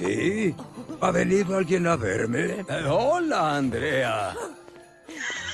¿Sí? 0.00 0.54
¿Ha 1.02 1.10
venido 1.10 1.58
alguien 1.58 1.86
a 1.86 1.94
verme? 1.94 2.64
Eh, 2.66 2.84
hola, 2.88 3.56
Andrea. 3.56 4.34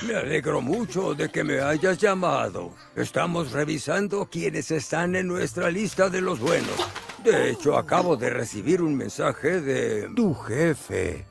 Me 0.07 0.15
alegro 0.15 0.61
mucho 0.61 1.13
de 1.13 1.27
que 1.27 1.43
me 1.43 1.59
hayas 1.59 1.97
llamado. 1.97 2.73
Estamos 2.95 3.51
revisando 3.51 4.29
quienes 4.29 4.71
están 4.71 5.17
en 5.17 5.27
nuestra 5.27 5.69
lista 5.69 6.09
de 6.09 6.21
los 6.21 6.39
buenos. 6.39 6.77
De 7.25 7.49
hecho, 7.49 7.77
acabo 7.77 8.15
de 8.15 8.29
recibir 8.29 8.81
un 8.81 8.95
mensaje 8.95 9.59
de 9.59 10.07
tu 10.15 10.33
jefe. 10.33 11.25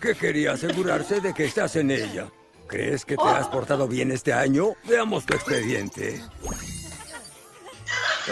Que 0.00 0.14
quería 0.14 0.52
asegurarse 0.52 1.20
de 1.20 1.34
que 1.34 1.44
estás 1.44 1.76
en 1.76 1.90
ella. 1.90 2.26
¿Crees 2.68 3.04
que 3.04 3.16
te 3.16 3.28
has 3.28 3.48
portado 3.48 3.86
bien 3.86 4.12
este 4.12 4.32
año? 4.32 4.68
Veamos 4.88 5.26
tu 5.26 5.34
expediente. 5.34 6.22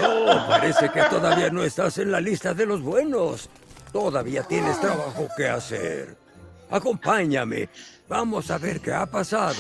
Oh, 0.02 0.46
parece 0.48 0.90
que 0.90 1.02
todavía 1.04 1.50
no 1.50 1.62
estás 1.62 1.98
en 1.98 2.10
la 2.10 2.20
lista 2.20 2.54
de 2.54 2.66
los 2.66 2.82
buenos. 2.82 3.48
Todavía 3.92 4.42
tienes 4.42 4.80
trabajo 4.80 5.28
que 5.36 5.48
hacer. 5.48 6.16
Acompáñame. 6.70 7.68
Vamos 8.08 8.50
a 8.50 8.58
ver 8.58 8.80
qué 8.80 8.92
ha 8.92 9.06
pasado. 9.06 9.56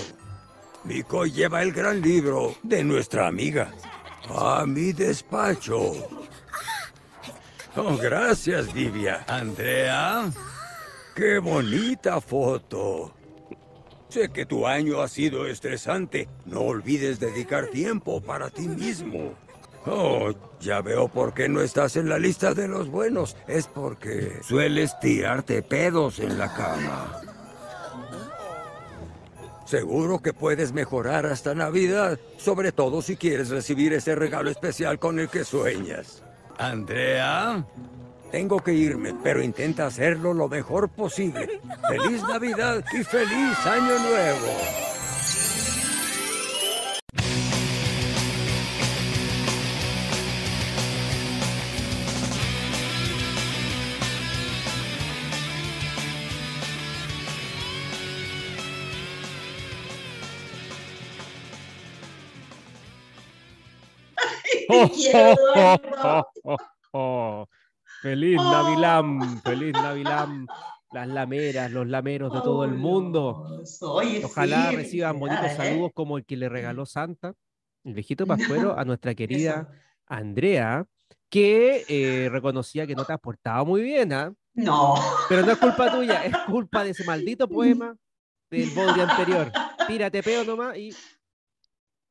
Miko 0.84 1.26
lleva 1.26 1.62
el 1.62 1.72
gran 1.72 2.00
libro 2.00 2.54
de 2.62 2.84
nuestra 2.84 3.26
amiga. 3.26 3.72
A 4.28 4.64
mi 4.66 4.92
despacho. 4.92 5.92
Oh, 7.76 7.96
gracias, 7.96 8.72
Divia. 8.74 9.24
Andrea. 9.28 10.30
¡Qué 11.14 11.38
bonita 11.38 12.20
foto! 12.20 13.14
Sé 14.08 14.30
que 14.30 14.46
tu 14.46 14.66
año 14.66 15.00
ha 15.00 15.08
sido 15.08 15.46
estresante. 15.46 16.28
No 16.46 16.60
olvides 16.60 17.20
dedicar 17.20 17.66
tiempo 17.68 18.20
para 18.20 18.50
ti 18.50 18.68
mismo. 18.68 19.34
Oh, 19.86 20.32
ya 20.60 20.80
veo 20.80 21.08
por 21.08 21.34
qué 21.34 21.48
no 21.48 21.60
estás 21.60 21.96
en 21.96 22.08
la 22.08 22.18
lista 22.18 22.54
de 22.54 22.68
los 22.68 22.88
buenos. 22.90 23.36
Es 23.46 23.66
porque 23.66 24.40
sueles 24.42 24.98
tirarte 25.00 25.62
pedos 25.62 26.18
en 26.18 26.38
la 26.38 26.52
cama. 26.52 27.20
Seguro 29.64 30.20
que 30.20 30.32
puedes 30.32 30.72
mejorar 30.72 31.26
hasta 31.26 31.54
Navidad, 31.54 32.18
sobre 32.38 32.72
todo 32.72 33.02
si 33.02 33.16
quieres 33.16 33.50
recibir 33.50 33.92
ese 33.92 34.14
regalo 34.14 34.50
especial 34.50 34.98
con 34.98 35.18
el 35.18 35.28
que 35.28 35.44
sueñas. 35.44 36.22
Andrea. 36.58 37.64
Tengo 38.30 38.60
que 38.60 38.74
irme, 38.74 39.14
pero 39.22 39.42
intenta 39.42 39.86
hacerlo 39.86 40.34
lo 40.34 40.48
mejor 40.48 40.88
posible. 40.88 41.60
¡Feliz 41.88 42.22
Navidad 42.22 42.84
y 42.92 43.02
feliz 43.04 43.66
Año 43.66 43.98
Nuevo! 43.98 44.87
Feliz 68.02 68.36
Navilam, 68.36 69.40
feliz 69.42 69.72
Navilam, 69.72 70.46
las 70.92 71.08
lameras, 71.08 71.72
los 71.72 71.88
lameros 71.88 72.32
de 72.32 72.40
todo 72.40 72.64
el 72.64 72.74
mundo. 72.74 73.62
Ojalá 74.22 74.70
reciban 74.70 75.18
bonitos 75.18 75.46
¿eh? 75.46 75.56
saludos 75.56 75.90
como 75.94 76.18
el 76.18 76.24
que 76.24 76.36
le 76.36 76.48
regaló 76.48 76.86
Santa, 76.86 77.34
el 77.84 77.94
viejito 77.94 78.24
Pascuero, 78.26 78.78
a 78.78 78.84
nuestra 78.84 79.14
querida 79.14 79.68
Andrea, 80.06 80.86
que 81.28 81.84
eh, 81.88 82.28
reconocía 82.30 82.86
que 82.86 82.94
no 82.94 83.04
te 83.04 83.14
has 83.14 83.20
portado 83.20 83.66
muy 83.66 83.82
bien, 83.82 84.12
¿ah? 84.12 84.32
No. 84.54 84.94
Pero 85.28 85.44
no 85.44 85.50
es 85.52 85.58
culpa 85.58 85.90
tuya, 85.90 86.24
es 86.24 86.36
culpa 86.46 86.84
de 86.84 86.90
ese 86.90 87.04
maldito 87.04 87.48
poema 87.48 87.96
del 88.50 88.70
body 88.70 89.00
anterior. 89.00 89.50
Tírate 89.86 90.22
peo 90.22 90.44
nomás 90.44 90.76
y 90.76 90.94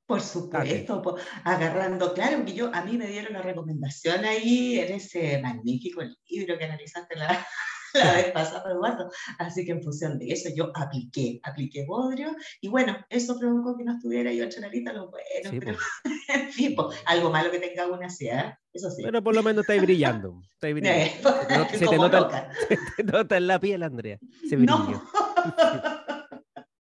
por 0.07 0.22
supuesto, 0.22 1.18
agarrando, 1.44 2.13
claro, 2.13 2.45
que 2.45 2.53
yo, 2.53 2.73
a 2.73 2.81
mí 2.84 2.97
me 2.97 3.07
dieron 3.07 3.34
la 3.34 3.41
recomendación 3.41 4.23
ahí 4.23 4.79
en 4.79 4.94
ese 4.94 5.40
magnífico 5.41 6.01
libro 6.29 6.57
que 6.57 6.63
analizaste 6.63 7.18
la, 7.18 7.45
la 7.94 8.13
vez 8.13 8.31
pasada, 8.31 8.72
Eduardo. 8.72 9.12
Así 9.38 9.66
que 9.66 9.73
en 9.73 9.84
función 9.84 10.17
de 10.17 10.28
eso 10.31 10.50
yo 10.56 10.72
apliqué, 10.75 11.41
apliqué 11.44 11.85
Bodrio 11.85 12.34
y 12.62 12.69
bueno, 12.69 12.97
eso 13.09 13.38
provocó 13.38 13.78
que 13.78 13.84
no 13.84 13.96
estuviera 13.96 14.31
yo 14.31 14.47
chanalita 14.47 14.94
lo 14.94 15.09
bueno, 15.09 15.59
pero 15.59 15.78
en 16.34 16.51
fin, 16.53 16.75
algo 17.06 17.29
malo 17.29 17.51
que 17.51 17.59
tenga 17.59 17.88
una 17.88 18.09
ciudad, 18.09 18.47
¿eh? 18.47 18.57
eso 18.72 18.90
sí. 18.90 19.03
Pero 19.03 19.22
por 19.22 19.35
lo 19.35 19.44
menos 19.44 19.63
estáis 19.63 19.81
brillando, 19.81 20.41
estáis 20.53 20.73
brillando. 20.75 21.35
se, 21.69 21.85
te 21.85 21.97
nota, 21.97 22.50
se, 22.69 22.78
te 22.96 23.03
nota, 23.03 23.35
en 23.35 23.47
la 23.47 23.59
piel, 23.59 23.84
Andrea, 23.84 24.17
se 24.47 24.56
brillo. 24.56 25.03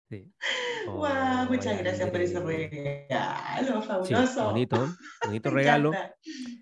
Sí. 0.09 0.33
muchas 1.49 1.79
gracias 1.79 2.11
por 2.11 2.21
ese 2.21 2.39
regalo, 2.41 3.83
fabuloso. 3.83 4.45
bonito, 4.45 4.89
bonito 5.25 5.51
regalo. 5.51 5.93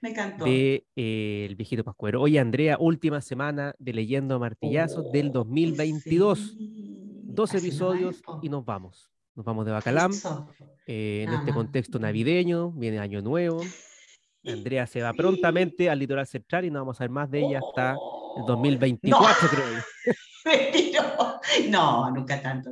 Me 0.01 0.11
encantó. 0.11 0.47
De 0.47 0.87
eh, 0.97 1.47
El 1.49 1.57
Viejito 1.57 1.85
Pascuero. 1.85 2.23
Oye, 2.23 2.41
Andrea, 2.41 2.79
última 2.81 3.21
semana 3.21 3.75
de 3.79 3.93
Leyendo 3.93 4.39
Martillazos 4.39 5.13
del 5.13 5.31
2022. 5.31 6.57
Dos 6.59 7.55
episodios 7.55 8.23
y 8.43 8.49
nos 8.49 8.65
vamos. 8.65 9.11
Nos 9.35 9.45
vamos 9.45 9.67
de 9.67 9.73
Bacalam. 9.73 10.13
Eh, 10.87 11.25
en 11.27 11.35
este 11.35 11.53
contexto 11.53 11.99
navideño, 11.99 12.71
viene 12.71 13.01
Año 13.01 13.21
Nuevo. 13.21 13.61
Andrea 14.47 14.87
se 14.87 15.03
va 15.03 15.13
prontamente 15.15 15.91
al 15.91 15.99
litoral 15.99 16.27
central 16.27 16.65
y 16.65 16.71
no 16.71 16.79
vamos 16.79 17.01
a 17.01 17.05
ver 17.05 17.11
más 17.11 17.31
de 17.31 17.41
ella 17.41 17.59
hasta 17.59 17.97
el 18.39 18.47
2024, 18.47 19.49
creo. 19.49 19.67
no, 21.71 22.11
nunca 22.11 22.41
tanto 22.41 22.71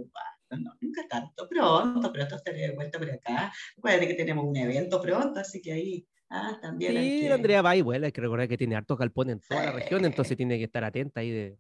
no, 0.57 0.73
nunca 0.81 1.07
tanto, 1.09 1.49
pronto, 1.49 2.13
pronto 2.13 2.37
estaré 2.37 2.69
de 2.69 2.75
vuelta 2.75 2.99
por 2.99 3.11
acá. 3.11 3.53
Recuerden 3.77 4.09
que 4.09 4.15
tenemos 4.15 4.45
un 4.45 4.57
evento 4.57 5.01
pronto, 5.01 5.41
así 5.41 5.61
que 5.61 5.73
ahí 5.73 6.07
ah, 6.31 6.59
también. 6.61 6.93
Sí, 6.93 7.29
Andrea 7.29 7.63
va 7.63 7.77
y 7.77 7.83
vuela, 7.83 8.07
hay 8.07 8.13
que 8.13 8.21
recordar 8.21 8.49
que 8.49 8.59
tiene 8.59 8.77
harto 8.77 8.97
galpón 8.97 9.31
en 9.31 9.41
toda 9.41 9.65
la 9.67 9.73
región, 9.73 10.05
entonces 10.05 10.37
tiene 10.37 10.59
que 10.59 10.65
estar 10.65 10.85
atenta 10.85 11.21
ahí 11.21 11.31
de, 11.31 11.59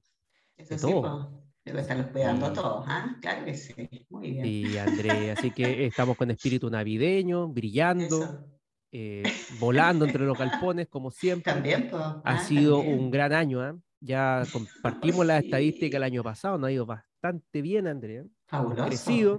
Eso 0.56 0.78
sí, 0.78 0.80
todo. 0.80 1.42
Debo 1.64 1.78
estarlos 1.78 2.06
cuidando 2.08 2.46
a 2.46 2.52
todos, 2.52 2.84
¿ah? 2.88 3.16
Claro 3.20 3.44
que 3.44 3.54
sí, 3.54 4.06
muy 4.10 4.32
bien. 4.32 4.46
Y 4.46 4.78
Andrea, 4.78 5.34
así 5.34 5.52
que 5.52 5.86
estamos 5.86 6.16
con 6.16 6.30
espíritu 6.30 6.68
navideño, 6.68 7.48
brillando. 7.48 8.46
Eh, 8.94 9.22
volando 9.58 10.04
entre 10.04 10.22
los 10.26 10.36
galpones, 10.36 10.86
como 10.88 11.10
siempre. 11.10 11.50
También, 11.50 11.88
Ha 11.94 12.20
ah, 12.22 12.38
sido 12.40 12.80
un 12.80 13.10
gran 13.10 13.32
año, 13.32 13.66
¿eh? 13.66 13.72
Ya 14.00 14.42
compartimos 14.52 15.24
la 15.24 15.38
estadística 15.38 15.96
el 15.96 16.02
año 16.02 16.22
pasado, 16.22 16.58
nos 16.58 16.68
ha 16.68 16.72
ido 16.72 16.84
bastante 16.84 17.62
bien, 17.62 17.86
Andrea. 17.86 18.24
Fabuloso. 18.52 18.84
Crecido. 18.84 19.38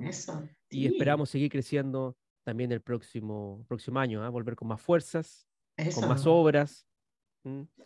Y 0.72 0.88
esperamos 0.88 1.30
seguir 1.30 1.52
creciendo 1.52 2.18
también 2.44 2.72
el 2.72 2.82
próximo, 2.82 3.64
próximo 3.68 4.00
año, 4.00 4.26
¿eh? 4.26 4.30
volver 4.30 4.56
con 4.56 4.68
más 4.68 4.82
fuerzas, 4.82 5.48
con 5.94 6.10
más 6.10 6.26
obras. 6.26 6.88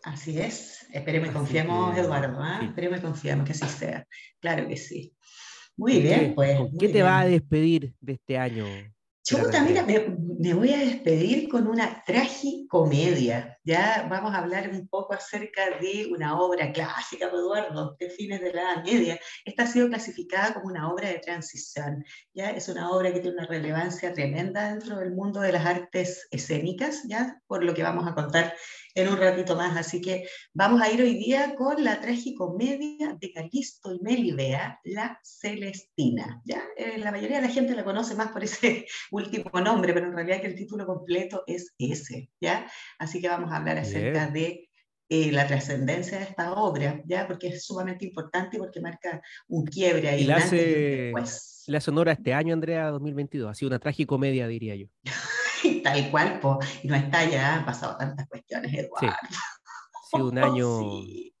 Así 0.04 0.40
es. 0.40 0.86
Esperemos 0.90 1.28
y 1.28 1.32
confiemos, 1.32 1.98
Eduardo. 1.98 2.42
¿eh? 2.42 2.64
Esperemos 2.64 3.00
y 3.00 3.02
confiemos 3.02 3.44
que 3.44 3.52
así 3.52 3.66
sea. 3.66 4.06
Claro 4.40 4.66
que 4.68 4.78
sí. 4.78 5.14
Muy 5.76 6.00
bien, 6.00 6.34
pues. 6.34 6.58
qué 6.80 6.88
te 6.88 7.02
va 7.02 7.20
a 7.20 7.26
despedir 7.26 7.94
de 8.00 8.14
este 8.14 8.38
año, 8.38 8.64
Chuta, 9.22 9.62
mira, 9.62 9.84
me, 9.84 10.16
voy 10.54 10.72
a 10.72 10.78
despedir 10.78 11.48
con 11.48 11.66
una 11.66 12.04
tragicomedia. 12.04 13.58
Ya 13.64 14.06
vamos 14.08 14.32
a 14.32 14.38
hablar 14.38 14.70
un 14.70 14.86
poco 14.86 15.12
acerca 15.12 15.78
de 15.80 16.08
una 16.12 16.40
obra 16.40 16.70
clásica 16.72 17.26
de 17.26 17.32
Eduardo, 17.32 17.96
de 17.98 18.08
fines 18.08 18.40
de 18.40 18.52
la 18.52 18.62
Edad 18.62 18.84
Media. 18.84 19.20
Esta 19.44 19.64
ha 19.64 19.66
sido 19.66 19.88
clasificada 19.88 20.54
como 20.54 20.66
una 20.66 20.92
obra 20.92 21.08
de 21.08 21.18
transición. 21.18 22.04
Ya 22.34 22.50
es 22.50 22.68
una 22.68 22.88
obra 22.90 23.12
que 23.12 23.18
tiene 23.18 23.36
una 23.36 23.48
relevancia 23.48 24.12
tremenda 24.12 24.70
dentro 24.70 24.98
del 24.98 25.10
mundo 25.10 25.40
de 25.40 25.50
las 25.50 25.66
artes 25.66 26.28
escénicas, 26.30 27.02
ya 27.08 27.42
por 27.48 27.64
lo 27.64 27.74
que 27.74 27.82
vamos 27.82 28.06
a 28.06 28.14
contar 28.14 28.54
en 28.94 29.08
un 29.08 29.16
ratito 29.16 29.56
más. 29.56 29.76
Así 29.76 30.00
que 30.00 30.28
vamos 30.54 30.80
a 30.80 30.90
ir 30.90 31.02
hoy 31.02 31.14
día 31.14 31.54
con 31.56 31.82
la 31.82 32.00
tragicomedia 32.00 33.16
de 33.20 33.32
Calisto 33.32 33.92
y 33.92 34.00
Melibea, 34.02 34.78
La 34.84 35.18
Celestina. 35.22 36.40
¿ya? 36.44 36.62
Eh, 36.76 36.98
la 36.98 37.10
mayoría 37.10 37.40
de 37.40 37.48
la 37.48 37.52
gente 37.52 37.74
la 37.74 37.84
conoce 37.84 38.14
más 38.14 38.28
por 38.28 38.44
ese 38.44 38.86
último 39.10 39.50
nombre, 39.60 39.92
pero 39.92 40.06
en 40.06 40.14
realidad 40.14 40.27
que 40.40 40.46
el 40.46 40.54
título 40.54 40.86
completo 40.86 41.44
es 41.46 41.74
ese. 41.78 42.30
¿ya? 42.40 42.70
Así 42.98 43.20
que 43.20 43.28
vamos 43.28 43.52
a 43.52 43.56
hablar 43.56 43.78
acerca 43.78 44.28
de 44.28 44.68
eh, 45.08 45.32
la 45.32 45.46
trascendencia 45.46 46.18
de 46.18 46.24
esta 46.24 46.52
obra, 46.52 47.00
¿ya? 47.06 47.26
porque 47.26 47.48
es 47.48 47.64
sumamente 47.64 48.04
importante 48.04 48.56
y 48.56 48.60
porque 48.60 48.80
marca 48.80 49.22
un 49.48 49.64
quiebre 49.64 50.08
ahí. 50.08 50.22
Y 50.22 50.24
la 50.24 50.36
hace, 50.36 51.12
la 51.66 51.80
sonora 51.80 52.12
este 52.12 52.34
año, 52.34 52.52
Andrea, 52.52 52.88
2022. 52.88 53.50
Ha 53.50 53.54
sido 53.54 53.68
una 53.68 53.78
tragicomedia, 53.78 54.46
diría 54.46 54.76
yo. 54.76 54.86
Tal 55.82 56.10
cual, 56.10 56.40
y 56.82 56.88
no 56.88 56.94
está 56.94 57.24
ya, 57.28 57.56
han 57.56 57.64
pasado 57.64 57.96
tantas 57.96 58.28
cuestiones, 58.28 58.72
Eduardo. 58.72 58.98
Sí. 59.00 59.06
Ha 59.06 60.16
sido 60.16 60.28
un 60.28 60.38
año 60.38 60.80
Sí, 60.80 61.34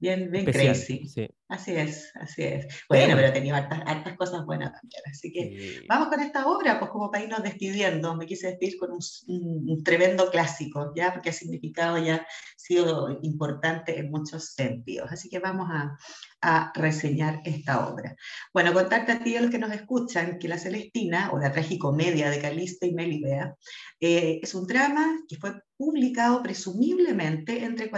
bien, 0.00 0.30
bien 0.30 0.44
crazy. 0.44 1.10
Así 1.48 1.72
es, 1.72 2.10
así 2.14 2.42
es. 2.42 2.66
Bueno, 2.88 3.14
pero 3.14 3.32
tenía 3.32 3.56
hartas, 3.56 4.16
cosas 4.16 4.44
buenas 4.46 4.72
también. 4.72 5.02
Así 5.10 5.32
que 5.32 5.84
vamos 5.88 6.08
con 6.08 6.20
esta 6.20 6.46
obra, 6.46 6.78
pues 6.78 6.90
como 6.90 7.10
para 7.10 7.24
irnos 7.24 7.42
despidiendo. 7.42 8.16
Me 8.16 8.26
quise 8.26 8.48
despedir 8.48 8.78
con 8.78 8.90
un, 8.92 9.84
tremendo 9.84 10.30
clásico, 10.30 10.92
ya, 10.96 11.12
porque 11.12 11.30
ha 11.30 11.32
significado 11.32 11.98
ya, 11.98 12.16
ha 12.16 12.26
sido 12.56 13.18
importante 13.22 13.98
en 13.98 14.10
muchos 14.10 14.54
sentidos. 14.54 15.12
Así 15.12 15.28
que 15.28 15.38
vamos 15.38 15.68
a, 15.70 15.98
a 16.42 16.72
reseñar 16.74 17.40
esta 17.44 17.88
obra. 17.88 18.16
Bueno, 18.52 18.74
contarte 18.74 19.12
a 19.12 19.22
ti, 19.22 19.36
a 19.36 19.40
los 19.40 19.50
que 19.50 19.58
nos 19.58 19.72
escuchan, 19.72 20.38
que 20.38 20.48
La 20.48 20.58
Celestina, 20.58 21.30
o 21.32 21.38
la 21.38 21.52
tragicomedia 21.52 22.28
de 22.30 22.40
Calista 22.40 22.84
y 22.84 22.92
Melibea, 22.92 23.54
eh, 24.00 24.40
es 24.42 24.54
un 24.54 24.66
drama 24.66 25.20
que 25.28 25.36
fue 25.36 25.62
publicado 25.76 26.42
presumiblemente 26.42 27.64
entre 27.64 27.90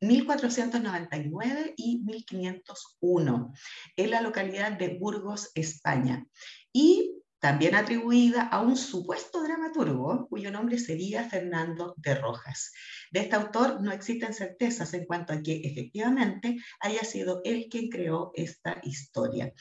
1499 0.00 1.74
y 1.76 1.98
1501 2.04 3.52
en 3.96 4.10
la 4.10 4.20
localidad 4.22 4.72
de 4.78 4.96
Burgos, 4.98 5.50
España. 5.54 6.24
Y 6.72 7.18
también 7.40 7.74
atribuida 7.74 8.48
a 8.48 8.60
un 8.60 8.76
supuesto 8.76 9.42
dramaturgo 9.42 10.26
cuyo 10.28 10.50
nombre 10.50 10.78
sería 10.78 11.28
Fernando 11.28 11.94
de 11.96 12.14
Rojas. 12.16 12.72
De 13.10 13.20
este 13.20 13.36
autor 13.36 13.80
no 13.80 13.92
existen 13.92 14.34
certezas 14.34 14.92
en 14.94 15.04
cuanto 15.06 15.32
a 15.32 15.42
que 15.42 15.60
efectivamente 15.64 16.56
haya 16.80 17.04
sido 17.04 17.40
él 17.44 17.68
quien 17.70 17.88
creó 17.88 18.32
esta 18.34 18.80
historia. 18.82 19.52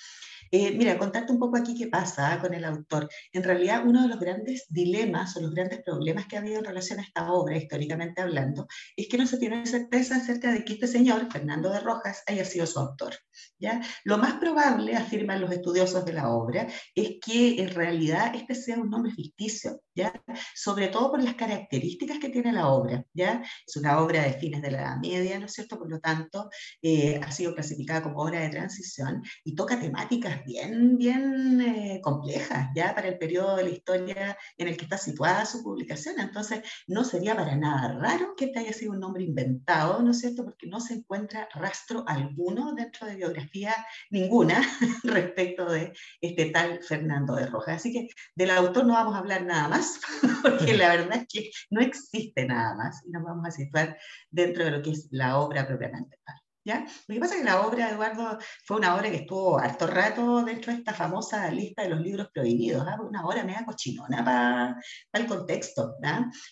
Eh, 0.52 0.72
mira, 0.78 0.98
contarte 0.98 1.32
un 1.32 1.40
poco 1.40 1.58
aquí 1.58 1.76
qué 1.78 1.88
pasa 1.88 2.40
con 2.40 2.54
el 2.54 2.66
autor. 2.66 3.10
En 3.32 3.44
realidad, 3.44 3.84
uno 3.86 4.02
de 4.04 4.08
los 4.08 4.20
grandes 4.20 4.66
dilemas 4.70 5.36
o 5.36 5.42
los 5.42 5.54
grandes 5.54 5.82
problemas 5.84 6.28
que 6.28 6.38
ha 6.38 6.40
habido 6.40 6.60
en 6.60 6.66
relación 6.66 7.00
a 7.00 7.04
esta 7.04 7.32
obra, 7.32 7.58
históricamente 7.58 8.22
hablando, 8.22 8.68
es 8.96 9.08
que 9.08 9.18
no 9.18 9.26
se 9.28 9.38
tiene 9.38 9.66
certeza 9.66 10.16
acerca 10.16 10.52
de 10.52 10.64
que 10.64 10.74
este 10.74 10.88
señor, 10.88 11.32
Fernando 11.32 11.70
de 11.70 11.80
Rojas, 11.80 12.24
haya 12.28 12.46
sido 12.46 12.66
su 12.66 12.80
autor. 12.80 13.16
¿ya? 13.60 13.82
Lo 14.04 14.18
más 14.18 14.36
probable, 14.36 14.96
afirman 14.96 15.42
los 15.42 15.52
estudiosos 15.52 16.06
de 16.06 16.14
la 16.14 16.30
obra, 16.30 16.68
es 16.96 17.18
que 17.24 17.62
en 17.62 17.70
realidad 17.70 18.36
este 18.36 18.56
sea 18.56 18.78
un 18.78 18.90
nombre 18.90 19.12
ficticio, 19.12 19.82
¿ya? 19.96 20.14
sobre 20.56 20.88
todo 20.88 21.12
por 21.12 21.22
las 21.22 21.36
características 21.36 22.20
que 22.20 22.30
tiene 22.30 22.54
la 22.54 22.68
obra. 22.70 23.06
¿ya? 23.14 23.44
Es 23.66 23.76
una 23.76 24.02
obra 24.02 24.24
de 24.24 24.34
fines 24.34 24.62
de 24.62 24.72
la 24.72 24.82
Edad 24.82 24.98
Media, 24.98 25.40
¿no 25.40 25.46
es 25.46 25.54
cierto? 25.54 25.78
Por 25.78 25.90
lo 25.90 26.00
tanto, 26.00 26.50
eh, 26.82 27.20
ha 27.24 27.32
sido 27.32 27.54
clasificada 27.54 28.04
como 28.04 28.22
obra 28.22 28.40
de 28.40 28.50
transición 28.50 29.22
y 29.44 29.56
toca 29.56 29.80
temáticas 29.80 30.37
bien, 30.46 30.98
bien 30.98 31.62
eh, 31.62 32.02
complejas 32.02 32.70
ya 32.76 32.94
para 32.96 33.08
el 33.08 33.18
periodo 33.18 33.56
de 33.56 33.64
la 33.64 33.70
historia 33.70 34.38
en 34.58 34.68
el 34.68 34.78
que 34.78 34.84
está 34.86 34.98
situada 34.98 35.46
su 35.46 35.64
publicación. 35.64 36.20
Entonces, 36.20 36.62
no 36.88 37.04
sería 37.04 37.36
para 37.36 37.56
nada 37.56 37.94
raro 38.00 38.36
que 38.36 38.46
este 38.46 38.60
haya 38.60 38.74
sido 38.74 38.92
un 38.94 39.00
nombre 39.00 39.24
inventado, 39.24 40.02
¿no 40.02 40.12
es 40.12 40.20
cierto? 40.20 40.46
Porque 40.46 40.68
no 40.68 40.80
se 40.80 40.96
encuentra 40.96 41.48
rastro 41.54 42.04
alguno 42.08 42.74
dentro 42.74 43.08
de 43.08 43.16
biografía 43.16 43.74
ninguna 44.10 44.62
respecto 45.04 45.70
de 45.70 45.94
este 46.22 46.46
tal 46.52 46.84
Fernando 46.84 47.36
de 47.36 47.48
Rojas. 47.48 47.78
Así 47.78 47.94
que 47.94 48.08
del 48.36 48.52
autor 48.52 48.86
no 48.86 48.94
vamos 48.94 49.16
a 49.16 49.20
hablar 49.20 49.46
nada 49.46 49.68
más, 49.68 50.00
porque 50.42 50.76
la 50.78 50.90
verdad 50.90 51.18
es 51.18 51.28
que 51.28 51.52
no 51.70 51.82
existe 51.82 52.46
nada 52.46 52.76
más 52.76 53.04
y 53.06 53.12
nos 53.12 53.24
vamos 53.24 53.48
a 53.48 53.52
situar 53.52 53.98
dentro 54.30 54.66
de 54.66 54.72
lo 54.72 54.82
que 54.82 54.92
es 54.92 55.08
la 55.12 55.40
obra 55.40 55.68
propiamente 55.68 56.18
tal. 56.26 56.47
Lo 56.76 57.14
que 57.14 57.20
pasa 57.20 57.36
es 57.36 57.42
que 57.42 57.46
la 57.46 57.62
obra, 57.62 57.90
Eduardo, 57.90 58.38
fue 58.66 58.78
una 58.78 58.96
obra 58.96 59.10
que 59.10 59.18
estuvo 59.18 59.58
harto 59.58 59.88
rato 59.88 60.44
dentro 60.44 60.74
de 60.74 60.80
esta 60.80 60.94
famosa 60.94 61.50
lista 61.50 61.84
de 61.84 61.90
los 61.90 62.02
libros 62.02 62.30
prohibidos, 62.34 62.86
¿ah? 62.88 62.98
una 63.02 63.26
obra 63.26 63.44
media 63.44 63.64
cochinona 63.66 64.24
para 64.24 64.80
el 65.14 65.28
contexto, 65.28 65.96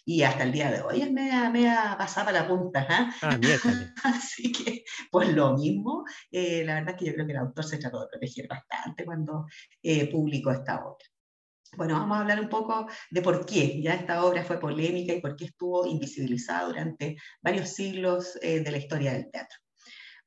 y 0.05 0.23
hasta 0.23 0.43
el 0.43 0.51
día 0.51 0.71
de 0.71 0.81
hoy 0.81 1.01
es 1.01 1.11
media, 1.11 1.49
media 1.49 1.95
pasada 1.97 2.27
para 2.27 2.41
la 2.41 2.47
punta. 2.47 2.87
¿ah? 2.89 3.13
ah 3.21 3.39
Así 4.03 4.51
que, 4.51 4.83
pues 5.11 5.33
lo 5.33 5.53
mismo, 5.53 6.05
eh, 6.31 6.63
la 6.65 6.75
verdad 6.75 6.91
es 6.91 6.99
que 6.99 7.05
yo 7.05 7.13
creo 7.13 7.25
que 7.25 7.33
el 7.33 7.39
autor 7.39 7.65
se 7.65 7.77
trató 7.77 8.01
de 8.01 8.07
proteger 8.07 8.47
bastante 8.47 9.05
cuando 9.05 9.45
eh, 9.81 10.09
publicó 10.11 10.51
esta 10.51 10.85
obra. 10.85 11.05
Bueno, 11.77 11.95
vamos 11.95 12.17
a 12.17 12.21
hablar 12.21 12.39
un 12.39 12.47
poco 12.47 12.87
de 13.11 13.21
por 13.21 13.45
qué 13.45 13.81
ya 13.81 13.95
esta 13.95 14.23
obra 14.23 14.43
fue 14.43 14.59
polémica 14.59 15.13
y 15.13 15.21
por 15.21 15.35
qué 15.35 15.45
estuvo 15.45 15.85
invisibilizada 15.85 16.67
durante 16.67 17.17
varios 17.41 17.69
siglos 17.69 18.37
eh, 18.41 18.61
de 18.61 18.71
la 18.71 18.77
historia 18.77 19.13
del 19.13 19.29
teatro. 19.29 19.64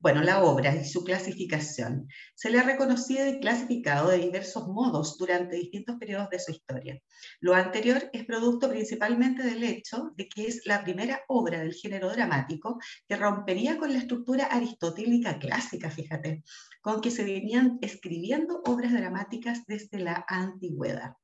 Bueno, 0.00 0.22
la 0.22 0.44
obra 0.44 0.76
y 0.76 0.84
su 0.84 1.02
clasificación 1.02 2.06
se 2.36 2.50
le 2.50 2.60
ha 2.60 2.62
reconocido 2.62 3.26
y 3.26 3.40
clasificado 3.40 4.10
de 4.10 4.18
diversos 4.18 4.68
modos 4.68 5.18
durante 5.18 5.56
distintos 5.56 5.96
periodos 5.96 6.30
de 6.30 6.38
su 6.38 6.52
historia. 6.52 7.02
Lo 7.40 7.52
anterior 7.52 8.08
es 8.12 8.24
producto 8.24 8.68
principalmente 8.68 9.42
del 9.42 9.64
hecho 9.64 10.12
de 10.14 10.28
que 10.28 10.46
es 10.46 10.62
la 10.66 10.84
primera 10.84 11.22
obra 11.26 11.58
del 11.58 11.74
género 11.74 12.10
dramático 12.10 12.78
que 13.08 13.16
rompería 13.16 13.76
con 13.76 13.92
la 13.92 13.98
estructura 13.98 14.44
aristotélica 14.44 15.40
clásica, 15.40 15.90
fíjate, 15.90 16.44
con 16.80 17.00
que 17.00 17.10
se 17.10 17.24
venían 17.24 17.78
escribiendo 17.82 18.62
obras 18.66 18.92
dramáticas 18.92 19.66
desde 19.66 19.98
la 19.98 20.24
antigüedad. 20.28 21.14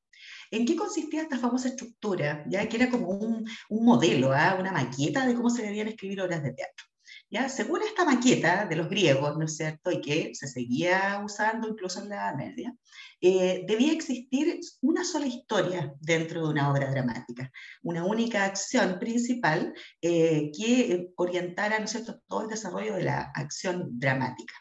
¿En 0.51 0.65
qué 0.65 0.75
consistía 0.75 1.21
esta 1.21 1.37
famosa 1.37 1.69
estructura? 1.69 2.43
Ya 2.49 2.67
que 2.67 2.75
era 2.75 2.89
como 2.89 3.07
un, 3.07 3.45
modelo, 3.69 4.33
¿ah? 4.33 4.57
una 4.59 4.73
maqueta 4.73 5.25
de 5.25 5.33
cómo 5.33 5.49
se 5.49 5.63
debían 5.63 5.87
escribir 5.87 6.19
obras 6.19 6.43
de 6.43 6.51
teatro. 6.51 6.85
¿Ya? 7.29 7.49
Según 7.49 7.81
esta 7.81 8.05
maqueta 8.05 8.65
de 8.65 8.75
los 8.75 8.89
griegos, 8.89 9.37
¿no 9.37 9.45
es 9.45 9.57
cierto?, 9.57 9.91
y 9.91 10.01
que 10.01 10.31
se 10.33 10.47
seguía 10.47 11.21
usando 11.23 11.67
incluso 11.67 12.01
en 12.01 12.09
la 12.09 12.15
Edad 12.15 12.35
Media, 12.35 12.75
eh, 13.21 13.63
debía 13.67 13.93
existir 13.93 14.59
una 14.81 15.03
sola 15.03 15.27
historia 15.27 15.93
dentro 15.99 16.41
de 16.41 16.49
una 16.49 16.71
obra 16.71 16.89
dramática, 16.91 17.51
una 17.83 18.05
única 18.05 18.45
acción 18.45 18.99
principal 18.99 19.73
eh, 20.01 20.51
que 20.57 21.09
orientara, 21.15 21.79
¿no 21.79 21.85
es 21.85 21.91
cierto?, 21.91 22.21
todo 22.27 22.43
el 22.43 22.49
desarrollo 22.49 22.95
de 22.95 23.03
la 23.03 23.31
acción 23.33 23.99
dramática. 23.99 24.53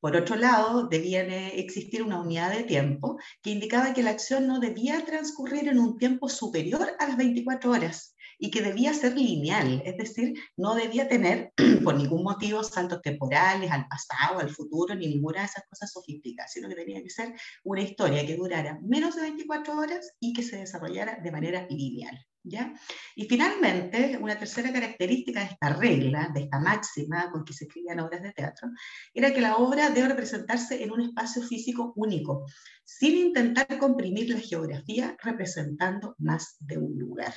Por 0.00 0.16
otro 0.16 0.36
lado, 0.36 0.88
debía 0.88 1.22
existir 1.50 2.02
una 2.02 2.20
unidad 2.20 2.52
de 2.52 2.64
tiempo 2.64 3.18
que 3.42 3.50
indicaba 3.50 3.94
que 3.94 4.02
la 4.02 4.10
acción 4.10 4.46
no 4.46 4.58
debía 4.58 5.04
transcurrir 5.04 5.68
en 5.68 5.78
un 5.78 5.98
tiempo 5.98 6.28
superior 6.28 6.96
a 6.98 7.06
las 7.06 7.16
24 7.16 7.70
horas, 7.70 8.16
y 8.40 8.50
que 8.50 8.62
debía 8.62 8.94
ser 8.94 9.16
lineal, 9.16 9.82
es 9.84 9.98
decir, 9.98 10.34
no 10.56 10.74
debía 10.74 11.06
tener 11.06 11.52
por 11.84 11.94
ningún 11.94 12.24
motivo 12.24 12.64
saltos 12.64 13.02
temporales 13.02 13.70
al 13.70 13.86
pasado, 13.86 14.40
al 14.40 14.48
futuro, 14.48 14.94
ni 14.94 15.08
ninguna 15.08 15.40
de 15.40 15.46
esas 15.46 15.64
cosas 15.68 15.92
sofisticadas, 15.92 16.50
sino 16.50 16.68
que 16.68 16.74
tenía 16.74 17.02
que 17.02 17.10
ser 17.10 17.34
una 17.64 17.82
historia 17.82 18.26
que 18.26 18.36
durara 18.36 18.78
menos 18.82 19.14
de 19.14 19.22
24 19.22 19.78
horas 19.78 20.12
y 20.18 20.32
que 20.32 20.42
se 20.42 20.56
desarrollara 20.56 21.18
de 21.22 21.30
manera 21.30 21.66
lineal. 21.68 22.18
¿Ya? 22.42 22.72
Y 23.14 23.26
finalmente, 23.26 24.16
una 24.18 24.38
tercera 24.38 24.72
característica 24.72 25.40
de 25.40 25.46
esta 25.52 25.74
regla, 25.74 26.30
de 26.32 26.44
esta 26.44 26.58
máxima 26.58 27.30
con 27.30 27.44
que 27.44 27.52
se 27.52 27.64
escribían 27.64 28.00
obras 28.00 28.22
de 28.22 28.32
teatro, 28.32 28.70
era 29.12 29.34
que 29.34 29.42
la 29.42 29.56
obra 29.58 29.90
debe 29.90 30.08
representarse 30.08 30.82
en 30.82 30.90
un 30.90 31.02
espacio 31.02 31.42
físico 31.42 31.92
único, 31.96 32.46
sin 32.82 33.18
intentar 33.18 33.78
comprimir 33.78 34.30
la 34.30 34.40
geografía 34.40 35.14
representando 35.22 36.14
más 36.16 36.56
de 36.60 36.78
un 36.78 36.98
lugar. 36.98 37.34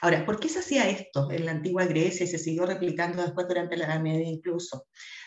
Ahora, 0.00 0.24
¿por 0.24 0.38
qué 0.38 0.48
se 0.48 0.60
hacía 0.60 0.88
esto 0.88 1.30
en 1.30 1.44
la 1.44 1.52
antigua 1.52 1.84
Grecia 1.84 2.24
y 2.24 2.28
se 2.28 2.38
siguió 2.38 2.66
replicando 2.66 3.22
después 3.22 3.46
durante 3.48 3.76
la 3.76 3.86
Edad 3.86 4.00
Media 4.00 4.28
incluso? 4.28 4.86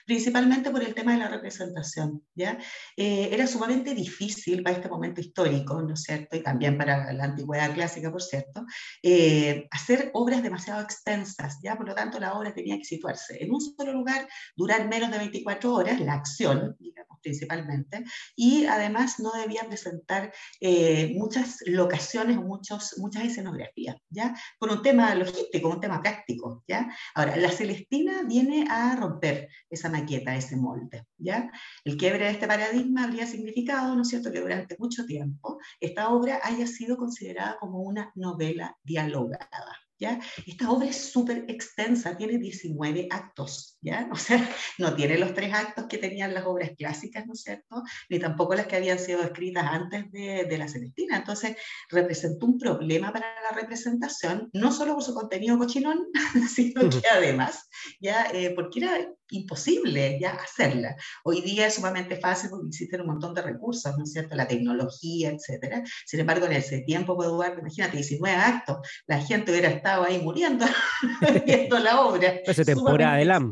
Principalmente 0.10 0.72
por 0.72 0.82
el 0.82 0.96
tema 0.96 1.12
de 1.12 1.20
la 1.20 1.28
representación, 1.28 2.24
¿ya? 2.34 2.58
Eh, 2.98 3.30
era 3.32 3.46
sumamente 3.46 3.94
difícil 3.94 4.64
para 4.64 4.78
este 4.78 4.90
momento 4.90 5.22
histórico, 5.22 5.80
¿no 5.84 5.94
es 5.94 6.02
cierto? 6.02 6.36
Y 6.36 6.42
también 6.42 6.80
para 6.80 7.14
la 7.14 7.26
antigüedad 7.26 7.72
clásica, 7.76 8.12
por 8.12 8.24
cierto, 8.24 8.66
eh, 9.04 9.68
hacer 9.70 10.10
obras 10.16 10.42
demasiado 10.42 10.82
extensas, 10.82 11.60
¿ya? 11.62 11.78
Por 11.78 11.88
lo 11.88 11.94
tanto, 11.94 12.20
la 12.20 12.34
obra 12.34 12.56
tenía 12.56 12.76
que 12.80 12.86
situarse 12.86 13.38
en 13.40 13.54
un 13.54 13.62
solo 13.62 13.94
lugar, 13.94 14.28
durar 14.56 14.88
menos 14.88 15.12
de 15.12 15.20
24 15.20 15.76
horas, 15.76 16.00
la 16.00 16.14
acción, 16.14 16.76
digamos, 16.80 17.20
principalmente, 17.22 18.04
y 18.36 18.66
además 18.66 19.20
no 19.20 19.32
debía 19.34 19.68
presentar 19.68 20.34
eh, 20.60 21.14
muchas 21.16 21.58
locaciones 21.68 22.36
o 22.38 22.42
muchos, 22.42 22.96
muchas 22.98 23.26
escenografías. 23.26 23.98
¿ya? 24.10 24.36
Por 24.58 24.72
un 24.72 24.82
tema 24.82 25.14
logístico, 25.14 25.70
un 25.70 25.80
tema 25.80 26.02
práctico, 26.02 26.64
¿ya? 26.68 26.90
Ahora, 27.14 27.36
la 27.36 27.52
Celestina 27.52 28.24
viene 28.24 28.66
a 28.68 28.96
romper 28.96 29.50
esa 29.70 29.99
maqueta, 30.02 30.36
ese 30.36 30.56
molde, 30.56 31.06
¿ya? 31.18 31.52
El 31.84 31.98
quiebre 31.98 32.26
de 32.26 32.32
este 32.32 32.48
paradigma 32.48 33.04
habría 33.04 33.26
significado, 33.26 33.96
¿no 33.96 34.02
es 34.02 34.10
cierto?, 34.10 34.32
que 34.32 34.42
durante 34.42 34.76
mucho 34.80 35.06
tiempo 35.06 35.60
esta 35.80 36.10
obra 36.10 36.40
haya 36.44 36.68
sido 36.68 36.98
considerada 36.98 37.58
como 37.60 37.82
una 37.82 38.12
novela 38.16 38.78
dialogada, 38.84 39.76
esta 40.00 40.70
obra 40.70 40.88
es 40.88 41.12
súper 41.12 41.46
extensa, 41.48 42.16
tiene 42.16 42.38
19 42.38 43.08
actos, 43.10 43.78
¿ya? 43.82 44.10
O 44.14 44.16
sea, 44.16 44.50
no 44.78 44.96
tiene 44.96 45.18
los 45.18 45.34
tres 45.34 45.54
actos 45.54 45.86
que 45.88 45.98
tenían 45.98 46.34
las 46.34 46.46
obras 46.46 46.72
clásicas, 46.78 47.26
¿no 47.26 47.34
es 47.34 47.42
cierto? 47.42 47.84
Ni 48.10 48.20
tampoco 48.20 48.56
las 48.56 48.68
que 48.68 48.76
habían 48.78 49.00
sido 49.00 49.22
escritas 49.22 49.66
antes 49.66 50.12
de, 50.12 50.46
de 50.46 50.58
la 50.58 50.68
Celestina. 50.68 51.18
Entonces, 51.18 51.56
representó 51.90 52.46
un 52.46 52.58
problema 52.58 53.12
para 53.12 53.28
la 53.42 53.56
representación, 53.56 54.50
no 54.54 54.72
solo 54.72 54.94
por 54.96 55.04
su 55.04 55.14
contenido 55.14 55.58
cochinón, 55.58 56.08
sino 56.50 56.90
que 56.90 57.08
además, 57.12 57.68
¿ya? 58.00 58.28
Eh, 58.34 58.54
porque 58.56 58.80
era 58.80 58.98
imposible 59.32 60.18
ya 60.20 60.32
hacerla. 60.32 60.96
Hoy 61.24 61.42
día 61.42 61.68
es 61.68 61.76
sumamente 61.76 62.16
fácil 62.18 62.50
porque 62.50 62.68
existen 62.68 63.02
un 63.02 63.08
montón 63.08 63.34
de 63.34 63.42
recursos, 63.42 63.96
¿no 63.98 64.04
es 64.04 64.12
cierto? 64.12 64.36
La 64.36 64.48
tecnología, 64.48 65.32
etcétera. 65.32 65.84
Sin 66.06 66.20
embargo, 66.20 66.46
en 66.46 66.54
ese 66.54 66.82
tiempo, 66.82 67.22
Eduardo, 67.24 67.60
imagínate, 67.60 67.98
19 67.98 68.36
actos, 68.36 68.78
la 69.06 69.22
gente 69.22 69.52
hubiera 69.52 69.70
estado 69.70 69.89
ahí 69.90 70.20
muriendo 70.20 70.66
viendo 71.46 71.80
la 71.80 72.02
obra. 72.02 72.28
Esa 72.46 72.64
temporada 72.64 73.18
de 73.18 73.26
LAM. 73.26 73.52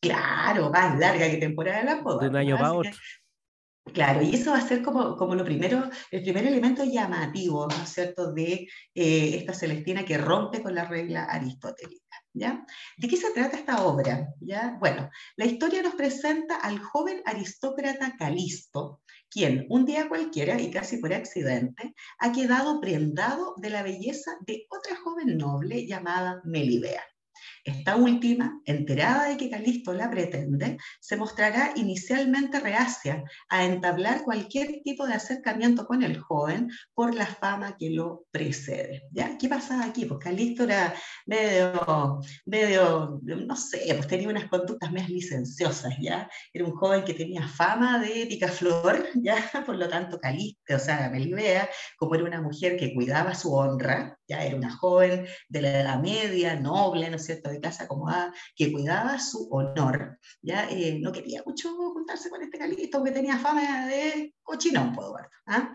Claro, 0.00 0.70
más 0.70 0.98
larga 0.98 1.28
que 1.28 1.38
temporada 1.38 1.80
de 1.80 1.84
la 1.84 2.00
boda. 2.00 2.22
De 2.22 2.28
un 2.28 2.36
año 2.36 2.56
para 2.56 2.72
otro. 2.72 2.92
Claro, 3.92 4.22
y 4.22 4.34
eso 4.34 4.52
va 4.52 4.58
a 4.58 4.68
ser 4.68 4.82
como, 4.82 5.16
como 5.16 5.34
lo 5.34 5.44
primero, 5.44 5.88
el 6.10 6.22
primer 6.22 6.46
elemento 6.46 6.84
llamativo, 6.84 7.66
¿no 7.66 7.82
es 7.82 7.88
cierto?, 7.88 8.32
de 8.32 8.68
eh, 8.94 9.36
esta 9.36 9.54
Celestina 9.54 10.04
que 10.04 10.18
rompe 10.18 10.62
con 10.62 10.74
la 10.74 10.84
regla 10.84 11.24
aristotélica. 11.24 12.04
¿Ya? 12.34 12.64
¿De 12.96 13.08
qué 13.08 13.16
se 13.16 13.32
trata 13.32 13.56
esta 13.56 13.84
obra? 13.84 14.28
¿Ya? 14.40 14.76
Bueno, 14.78 15.10
la 15.36 15.46
historia 15.46 15.82
nos 15.82 15.94
presenta 15.94 16.56
al 16.56 16.78
joven 16.78 17.20
aristócrata 17.24 18.14
Calisto, 18.16 19.00
quien 19.30 19.66
un 19.68 19.84
día 19.84 20.08
cualquiera 20.08 20.60
y 20.60 20.70
casi 20.70 20.98
por 20.98 21.12
accidente 21.12 21.94
ha 22.18 22.32
quedado 22.32 22.80
prendado 22.80 23.54
de 23.56 23.70
la 23.70 23.82
belleza 23.82 24.32
de 24.46 24.66
otra 24.70 24.96
joven 24.96 25.36
noble 25.36 25.86
llamada 25.86 26.40
Melibea. 26.44 27.02
Esta 27.68 27.96
última, 27.96 28.62
enterada 28.64 29.28
de 29.28 29.36
que 29.36 29.50
Calisto 29.50 29.92
la 29.92 30.10
pretende, 30.10 30.78
se 31.00 31.18
mostrará 31.18 31.72
inicialmente 31.76 32.60
reacia 32.60 33.22
a 33.50 33.64
entablar 33.64 34.22
cualquier 34.22 34.80
tipo 34.82 35.06
de 35.06 35.12
acercamiento 35.12 35.86
con 35.86 36.02
el 36.02 36.18
joven 36.18 36.70
por 36.94 37.14
la 37.14 37.26
fama 37.26 37.76
que 37.78 37.90
lo 37.90 38.24
precede. 38.30 39.02
¿ya? 39.12 39.36
¿Qué 39.36 39.48
pasaba 39.48 39.84
aquí? 39.84 40.06
Pues 40.06 40.18
Calisto 40.18 40.64
era 40.64 40.94
medio, 41.26 42.20
medio, 42.46 43.20
no 43.22 43.56
sé, 43.56 43.82
pues 43.94 44.06
tenía 44.06 44.30
unas 44.30 44.48
conductas 44.48 44.90
más 44.90 45.08
licenciosas, 45.10 45.94
¿ya? 46.00 46.26
Era 46.54 46.64
un 46.64 46.72
joven 46.72 47.04
que 47.04 47.12
tenía 47.12 47.46
fama 47.46 47.98
de 47.98 48.26
picaflor, 48.26 49.08
¿ya? 49.14 49.36
Por 49.66 49.76
lo 49.76 49.88
tanto, 49.88 50.18
Calisto, 50.18 50.74
o 50.74 50.78
sea, 50.78 51.10
Melibea, 51.10 51.68
como 51.98 52.14
era 52.14 52.24
una 52.24 52.40
mujer 52.40 52.78
que 52.78 52.94
cuidaba 52.94 53.34
su 53.34 53.52
honra, 53.52 54.17
ya 54.28 54.44
era 54.44 54.56
una 54.56 54.70
joven 54.70 55.26
de 55.48 55.62
la 55.62 55.80
edad 55.80 56.00
media, 56.00 56.54
noble, 56.54 57.10
¿no 57.10 57.16
es 57.16 57.24
cierto?, 57.24 57.50
de 57.50 57.60
casa 57.60 57.84
acomodada, 57.84 58.32
que 58.54 58.70
cuidaba 58.70 59.18
su 59.18 59.48
honor, 59.50 60.18
ya 60.42 60.68
eh, 60.70 60.98
no 61.00 61.10
quería 61.10 61.42
mucho 61.44 61.74
juntarse 61.74 62.30
con 62.30 62.42
este 62.42 62.58
Calisto, 62.58 62.98
porque 62.98 63.12
tenía 63.12 63.38
fama 63.38 63.86
de 63.86 64.34
cochinón, 64.42 64.94
puedo 64.94 65.14
ver. 65.14 65.26
¿ah? 65.46 65.72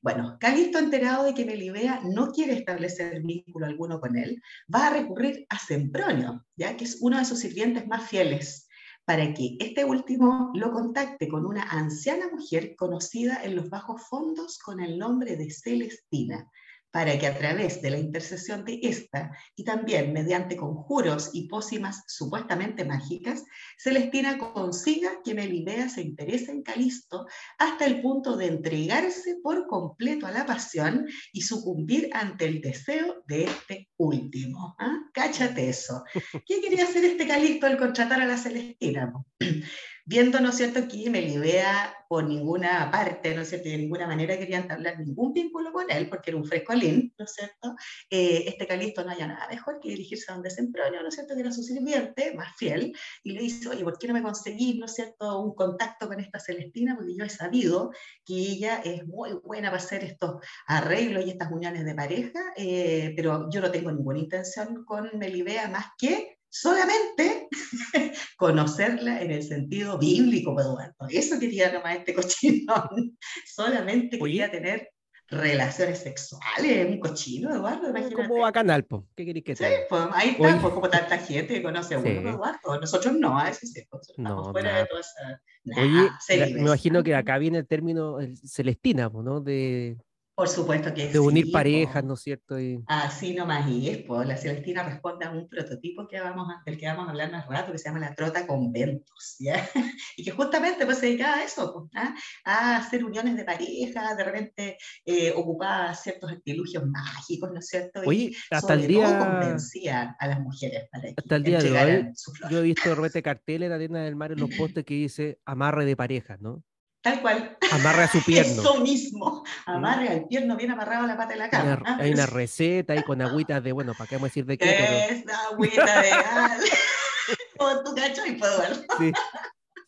Bueno, 0.00 0.36
Calisto, 0.38 0.78
enterado 0.78 1.24
de 1.24 1.34
que 1.34 1.44
Melibea 1.44 2.00
no 2.04 2.30
quiere 2.30 2.54
establecer 2.54 3.20
vínculo 3.22 3.66
alguno 3.66 4.00
con 4.00 4.16
él, 4.16 4.40
va 4.72 4.88
a 4.88 4.90
recurrir 4.90 5.46
a 5.48 5.58
Sempronio, 5.58 6.46
ya 6.56 6.76
que 6.76 6.84
es 6.84 6.98
uno 7.00 7.18
de 7.18 7.24
sus 7.24 7.40
sirvientes 7.40 7.86
más 7.86 8.08
fieles, 8.08 8.68
para 9.04 9.32
que 9.34 9.56
este 9.58 9.84
último 9.84 10.50
lo 10.54 10.70
contacte 10.70 11.28
con 11.28 11.46
una 11.46 11.62
anciana 11.62 12.28
mujer 12.30 12.76
conocida 12.76 13.42
en 13.42 13.56
los 13.56 13.70
bajos 13.70 14.02
fondos 14.02 14.58
con 14.58 14.80
el 14.80 14.98
nombre 14.98 15.36
de 15.36 15.50
Celestina, 15.50 16.48
para 16.90 17.18
que 17.18 17.26
a 17.26 17.36
través 17.36 17.82
de 17.82 17.90
la 17.90 17.98
intercesión 17.98 18.64
de 18.64 18.80
esta 18.82 19.30
y 19.54 19.64
también 19.64 20.12
mediante 20.12 20.56
conjuros 20.56 21.30
y 21.32 21.48
pócimas 21.48 22.02
supuestamente 22.06 22.84
mágicas, 22.84 23.44
Celestina 23.78 24.38
consiga 24.38 25.20
que 25.24 25.34
Melibea 25.34 25.88
se 25.88 26.02
interese 26.02 26.50
en 26.50 26.62
Calisto 26.62 27.26
hasta 27.58 27.84
el 27.84 28.00
punto 28.00 28.36
de 28.36 28.46
entregarse 28.46 29.36
por 29.42 29.66
completo 29.66 30.26
a 30.26 30.32
la 30.32 30.46
pasión 30.46 31.06
y 31.32 31.42
sucumbir 31.42 32.10
ante 32.12 32.46
el 32.46 32.60
deseo 32.60 33.22
de 33.26 33.44
este 33.44 33.88
último. 33.96 34.74
¿Ah? 34.78 34.98
Cáchate 35.12 35.68
eso. 35.68 36.02
¿Qué 36.46 36.60
quería 36.60 36.84
hacer 36.84 37.04
este 37.04 37.26
Calisto 37.26 37.66
al 37.66 37.78
contratar 37.78 38.20
a 38.20 38.26
la 38.26 38.36
Celestina? 38.36 39.12
viendo, 40.08 40.40
¿no 40.40 40.48
es 40.48 40.56
cierto?, 40.56 40.88
que 40.88 41.10
Melibea 41.10 41.94
por 42.08 42.24
ninguna 42.24 42.90
parte, 42.90 43.34
¿no 43.34 43.42
es 43.42 43.50
cierto?, 43.50 43.68
de 43.68 43.76
ninguna 43.76 44.06
manera 44.06 44.38
querían 44.38 44.62
entablar 44.62 44.98
ningún 44.98 45.34
vínculo 45.34 45.70
con 45.70 45.90
él, 45.90 46.08
porque 46.08 46.30
era 46.30 46.38
un 46.38 46.46
frescolín, 46.46 47.12
¿no 47.18 47.26
es 47.26 47.32
cierto?, 47.34 47.74
eh, 48.08 48.44
este 48.46 48.66
Calisto 48.66 49.04
no 49.04 49.10
haya 49.10 49.26
nada 49.26 49.46
mejor 49.48 49.78
que 49.80 49.90
dirigirse 49.90 50.32
a 50.32 50.34
donde 50.34 50.48
Sempronio, 50.48 51.02
¿no 51.02 51.08
es 51.08 51.14
cierto?, 51.14 51.34
que 51.34 51.42
era 51.42 51.52
su 51.52 51.62
sirviente, 51.62 52.32
más 52.34 52.56
fiel, 52.56 52.94
y 53.22 53.32
le 53.32 53.42
dice, 53.42 53.68
oye, 53.68 53.84
¿por 53.84 53.98
qué 53.98 54.08
no 54.08 54.14
me 54.14 54.22
conseguís, 54.22 54.76
¿no 54.76 54.86
es 54.86 54.94
cierto?, 54.94 55.40
un 55.42 55.54
contacto 55.54 56.08
con 56.08 56.18
esta 56.20 56.40
Celestina? 56.40 56.96
Porque 56.96 57.14
yo 57.14 57.24
he 57.26 57.28
sabido 57.28 57.90
que 58.24 58.34
ella 58.34 58.80
es 58.82 59.06
muy 59.06 59.32
buena 59.44 59.70
para 59.70 59.82
hacer 59.82 60.04
estos 60.04 60.36
arreglos 60.66 61.26
y 61.26 61.30
estas 61.30 61.52
uniones 61.52 61.84
de 61.84 61.94
pareja, 61.94 62.40
eh, 62.56 63.12
pero 63.14 63.50
yo 63.50 63.60
no 63.60 63.70
tengo 63.70 63.92
ninguna 63.92 64.20
intención 64.20 64.86
con 64.86 65.10
Melibea 65.18 65.68
más 65.68 65.88
que 65.98 66.37
solamente 66.48 67.48
conocerla 68.36 69.20
en 69.20 69.30
el 69.30 69.42
sentido 69.42 69.98
bíblico, 69.98 70.58
Eduardo. 70.60 70.94
Eso 71.08 71.38
quería 71.38 71.72
nomás 71.72 71.98
este 71.98 72.14
cochinón. 72.14 73.18
Solamente 73.46 74.18
quería 74.18 74.50
tener 74.50 74.90
relaciones 75.30 75.98
sexuales, 75.98 76.88
un 76.88 77.00
cochino, 77.00 77.54
Eduardo, 77.54 77.90
imagínate. 77.90 78.14
Como 78.14 78.40
bacanal, 78.40 78.84
po. 78.84 79.06
¿qué 79.14 79.26
queréis 79.26 79.44
que 79.44 79.56
sea? 79.56 79.68
Sí, 79.68 79.74
pues 79.88 80.02
ahí 80.14 80.30
está, 80.30 80.58
pues, 80.60 80.72
como 80.72 80.88
tanta 80.88 81.18
gente 81.18 81.54
que 81.54 81.62
conoce 81.62 81.96
a 81.96 81.98
uno, 81.98 82.30
Eduardo. 82.30 82.80
Nosotros 82.80 83.14
no, 83.14 83.38
a 83.38 83.44
veces 83.44 83.72
sí, 83.72 83.82
pues, 83.90 84.12
no, 84.16 84.50
fuera 84.52 84.78
de 84.78 84.86
toda 84.86 85.00
esa... 85.00 85.42
Oye, 85.76 86.54
me 86.54 86.60
imagino 86.60 87.02
que 87.02 87.14
acá 87.14 87.36
viene 87.36 87.58
el 87.58 87.66
término 87.66 88.16
Celestina, 88.42 89.10
¿no? 89.12 89.40
De, 89.42 89.98
por 90.38 90.48
supuesto 90.48 90.94
que 90.94 91.08
De 91.08 91.18
unir 91.18 91.50
parejas, 91.50 92.04
¿no 92.04 92.14
es 92.14 92.20
cierto? 92.20 92.60
Y... 92.60 92.80
Así 92.86 93.34
nomás 93.34 93.68
y 93.68 93.88
es, 93.88 93.98
pues, 94.04 94.24
la 94.24 94.36
Celestina 94.36 94.84
responde 94.84 95.24
a 95.24 95.32
un 95.32 95.48
prototipo 95.48 96.06
que 96.06 96.20
vamos 96.20 96.46
del 96.64 96.78
que 96.78 96.86
vamos 96.86 97.08
a 97.08 97.10
hablar 97.10 97.32
más 97.32 97.48
rato, 97.48 97.72
que 97.72 97.78
se 97.78 97.88
llama 97.88 97.98
la 97.98 98.14
trota 98.14 98.46
conventos, 98.46 99.34
¿ya? 99.40 99.68
Y 100.16 100.22
que 100.22 100.30
justamente 100.30 100.86
pues, 100.86 100.98
se 100.98 101.06
dedicaba 101.06 101.38
a 101.38 101.44
eso, 101.44 101.74
pues, 101.74 101.90
¿ah? 101.96 102.14
a 102.44 102.76
hacer 102.76 103.04
uniones 103.04 103.36
de 103.36 103.42
pareja, 103.42 104.14
de 104.14 104.22
repente 104.22 104.78
eh, 105.04 105.32
ocupaba 105.34 105.92
ciertos 105.96 106.30
artilugios 106.30 106.86
mágicos, 106.86 107.50
¿no 107.52 107.58
es 107.58 107.66
cierto? 107.66 108.12
Y 108.12 108.36
hasta 108.48 108.74
el 108.74 108.86
día... 108.86 109.18
convencía 109.18 110.16
a 110.20 110.26
las 110.28 110.38
mujeres 110.38 110.88
para 110.92 111.02
que 111.02 111.14
Hasta 111.16 111.34
el 111.34 111.42
día 111.42 111.58
de 111.58 111.72
hoy, 111.72 112.12
yo 112.48 112.58
he 112.60 112.62
visto 112.62 112.88
de 112.88 112.94
repente 112.94 113.24
carteles 113.24 113.66
en 113.66 113.72
la 113.72 113.78
tienda 113.78 114.02
del 114.02 114.14
mar 114.14 114.30
en 114.30 114.38
los 114.38 114.50
postes 114.56 114.84
que 114.84 114.94
dice 114.94 115.40
amarre 115.44 115.84
de 115.84 115.96
parejas, 115.96 116.40
¿no? 116.40 116.62
Tal 117.08 117.22
cual. 117.22 117.56
Amarre 117.72 118.02
a 118.02 118.08
su 118.08 118.22
pierno. 118.22 118.60
Eso 118.60 118.80
mismo. 118.80 119.42
Amarre 119.64 120.08
al 120.08 120.26
pierno 120.26 120.56
bien 120.56 120.70
amarrado 120.72 121.04
a 121.04 121.06
la 121.06 121.16
pata 121.16 121.32
de 121.32 121.38
la 121.38 121.48
cama. 121.48 121.80
Hay 121.98 122.12
una, 122.12 122.26
receta 122.26 122.92
ahí 122.92 123.02
con 123.02 123.22
agüitas 123.22 123.62
de, 123.64 123.72
bueno, 123.72 123.94
¿para 123.96 124.08
qué 124.08 124.16
vamos 124.16 124.26
a 124.26 124.30
decir 124.30 124.44
de 124.44 124.58
qué? 124.58 125.06
Es 125.08 125.24
agüita 125.50 126.02
de. 126.02 126.10
Como 127.58 127.82
tu 127.82 127.94
cacho 127.94 128.26
y 128.26 128.32
puedo 128.32 128.60
ver. 128.60 128.86
Sí. 128.98 129.12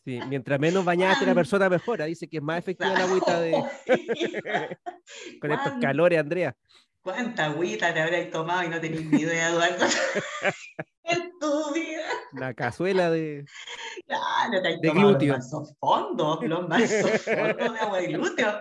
Sí, 0.02 0.18
mientras 0.28 0.58
menos 0.58 0.82
bañada 0.82 1.20
la 1.26 1.34
persona 1.34 1.68
mejora. 1.68 2.06
Dice 2.06 2.26
que 2.26 2.38
es 2.38 2.42
más 2.42 2.58
efectiva 2.58 2.94
la 2.94 3.04
agüita 3.04 3.38
de. 3.38 3.52
con 5.40 5.52
estos 5.52 5.74
calores, 5.78 6.18
Andrea. 6.18 6.56
¿Cuánta 7.02 7.46
agüita 7.46 7.92
te 7.92 8.00
habréis 8.00 8.30
tomado 8.30 8.62
y 8.64 8.68
no 8.68 8.80
tenéis 8.80 9.04
ni 9.10 9.20
idea, 9.20 9.50
Eduardo? 9.50 9.86
en 11.40 11.50
tu 11.50 11.75
vida. 11.75 12.02
La 12.32 12.54
cazuela 12.54 13.11
de. 13.11 13.44
Claro, 14.06 14.62
te 14.62 14.78
de 14.80 14.90
glúteo. 14.90 15.37
Los 15.37 15.75
fondos, 15.78 16.42
los 16.42 16.68
vasos 16.68 17.23
fondos 17.23 17.73
de 17.73 17.78
agua 17.80 17.99
de 17.99 18.06
glúteo. 18.09 18.61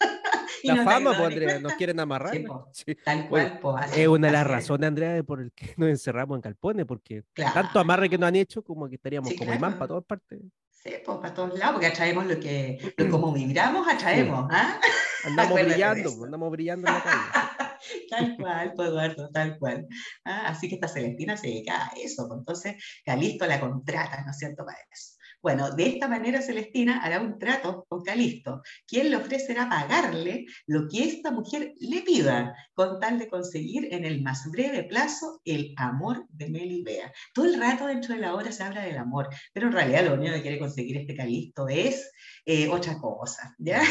la 0.64 0.84
fama, 0.84 1.10
pues, 1.16 1.28
Andrea, 1.28 1.58
nos 1.58 1.74
quieren 1.74 2.00
amarrar. 2.00 2.34
Sí, 2.72 2.94
Tal 3.04 3.28
cual, 3.28 3.58
pues, 3.60 3.96
Es 3.96 4.08
una 4.08 4.28
de 4.28 4.32
las 4.32 4.46
razones, 4.46 4.88
Andrea, 4.88 5.22
por 5.22 5.40
el 5.40 5.52
que 5.52 5.74
nos 5.76 5.88
encerramos 5.88 6.36
en 6.36 6.42
Calpone, 6.42 6.86
porque 6.86 7.24
tanto 7.34 7.78
amarre 7.78 8.08
que 8.08 8.18
nos 8.18 8.28
han 8.28 8.36
hecho 8.36 8.62
como 8.62 8.88
que 8.88 8.96
estaríamos 8.96 9.32
como 9.34 9.52
imán 9.52 9.74
para 9.74 9.88
todas 9.88 10.04
partes. 10.04 10.40
Sí, 10.82 10.92
pues 11.04 11.18
para 11.18 11.34
todos 11.34 11.58
lados, 11.58 11.74
porque 11.74 11.88
atraemos 11.88 12.24
lo 12.26 12.40
que, 12.40 12.94
lo, 12.96 13.10
como 13.10 13.32
vibramos, 13.34 13.86
atraemos. 13.86 14.48
¿ah? 14.50 14.80
Andamos 15.24 15.62
brillando, 15.62 16.24
andamos 16.24 16.50
brillando 16.50 16.88
en 16.88 16.94
la 16.94 17.02
calle. 17.02 17.76
tal 18.10 18.36
cual, 18.38 18.72
pues, 18.74 18.88
Eduardo, 18.88 19.30
tal 19.30 19.58
cual. 19.58 19.86
¿ah? 20.24 20.48
así 20.48 20.70
que 20.70 20.76
esta 20.76 20.88
Celestina 20.88 21.36
se 21.36 21.48
dedica 21.48 21.84
a 21.84 21.90
eso, 22.02 22.26
pues, 22.26 22.38
entonces 22.38 22.76
Calisto 23.04 23.46
la 23.46 23.60
contrata, 23.60 24.22
¿no 24.22 24.30
es 24.30 24.38
cierto?, 24.38 24.64
para 24.64 24.78
eso. 24.90 25.19
Bueno, 25.42 25.70
de 25.70 25.86
esta 25.86 26.06
manera 26.06 26.42
Celestina 26.42 27.02
hará 27.02 27.20
un 27.20 27.38
trato 27.38 27.86
con 27.88 28.02
Calisto, 28.02 28.62
quien 28.86 29.10
le 29.10 29.16
ofrecerá 29.16 29.70
pagarle 29.70 30.44
lo 30.66 30.86
que 30.86 31.04
esta 31.04 31.30
mujer 31.30 31.72
le 31.78 32.02
pida, 32.02 32.54
con 32.74 33.00
tal 33.00 33.18
de 33.18 33.28
conseguir 33.28 33.88
en 33.90 34.04
el 34.04 34.22
más 34.22 34.50
breve 34.50 34.84
plazo 34.84 35.40
el 35.46 35.72
amor 35.76 36.26
de 36.28 36.50
Melibea. 36.50 37.10
Todo 37.32 37.46
el 37.46 37.58
rato 37.58 37.86
dentro 37.86 38.14
de 38.14 38.20
la 38.20 38.34
obra 38.34 38.52
se 38.52 38.62
habla 38.62 38.82
del 38.82 38.98
amor, 38.98 39.28
pero 39.54 39.68
en 39.68 39.72
realidad 39.72 40.04
lo 40.04 40.14
único 40.14 40.34
que 40.34 40.42
quiere 40.42 40.58
conseguir 40.58 40.98
este 40.98 41.16
Calisto 41.16 41.68
es 41.68 42.10
eh, 42.44 42.68
otra 42.68 42.98
cosa, 42.98 43.54
¿ya? 43.58 43.82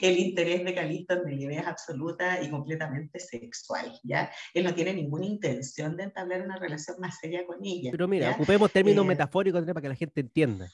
El 0.00 0.18
interés 0.18 0.64
de 0.64 0.74
Calisto 0.74 1.14
en 1.14 1.24
Melibea 1.24 1.60
es 1.60 1.66
absoluta 1.66 2.42
y 2.42 2.50
completamente 2.50 3.18
sexual, 3.18 3.98
¿ya? 4.02 4.30
Él 4.52 4.64
no 4.64 4.74
tiene 4.74 4.94
ninguna 4.94 5.26
intención 5.26 5.96
de 5.96 6.04
entablar 6.04 6.42
una 6.42 6.56
relación 6.56 6.96
más 7.00 7.18
seria 7.18 7.46
con 7.46 7.58
ella. 7.64 7.90
Pero 7.90 8.08
mira, 8.08 8.30
ocupemos 8.30 8.70
términos 8.70 9.04
eh, 9.04 9.08
metafóricos 9.08 9.64
para 9.64 9.80
que 9.80 9.88
la 9.88 9.96
gente 9.96 10.20
entienda. 10.20 10.68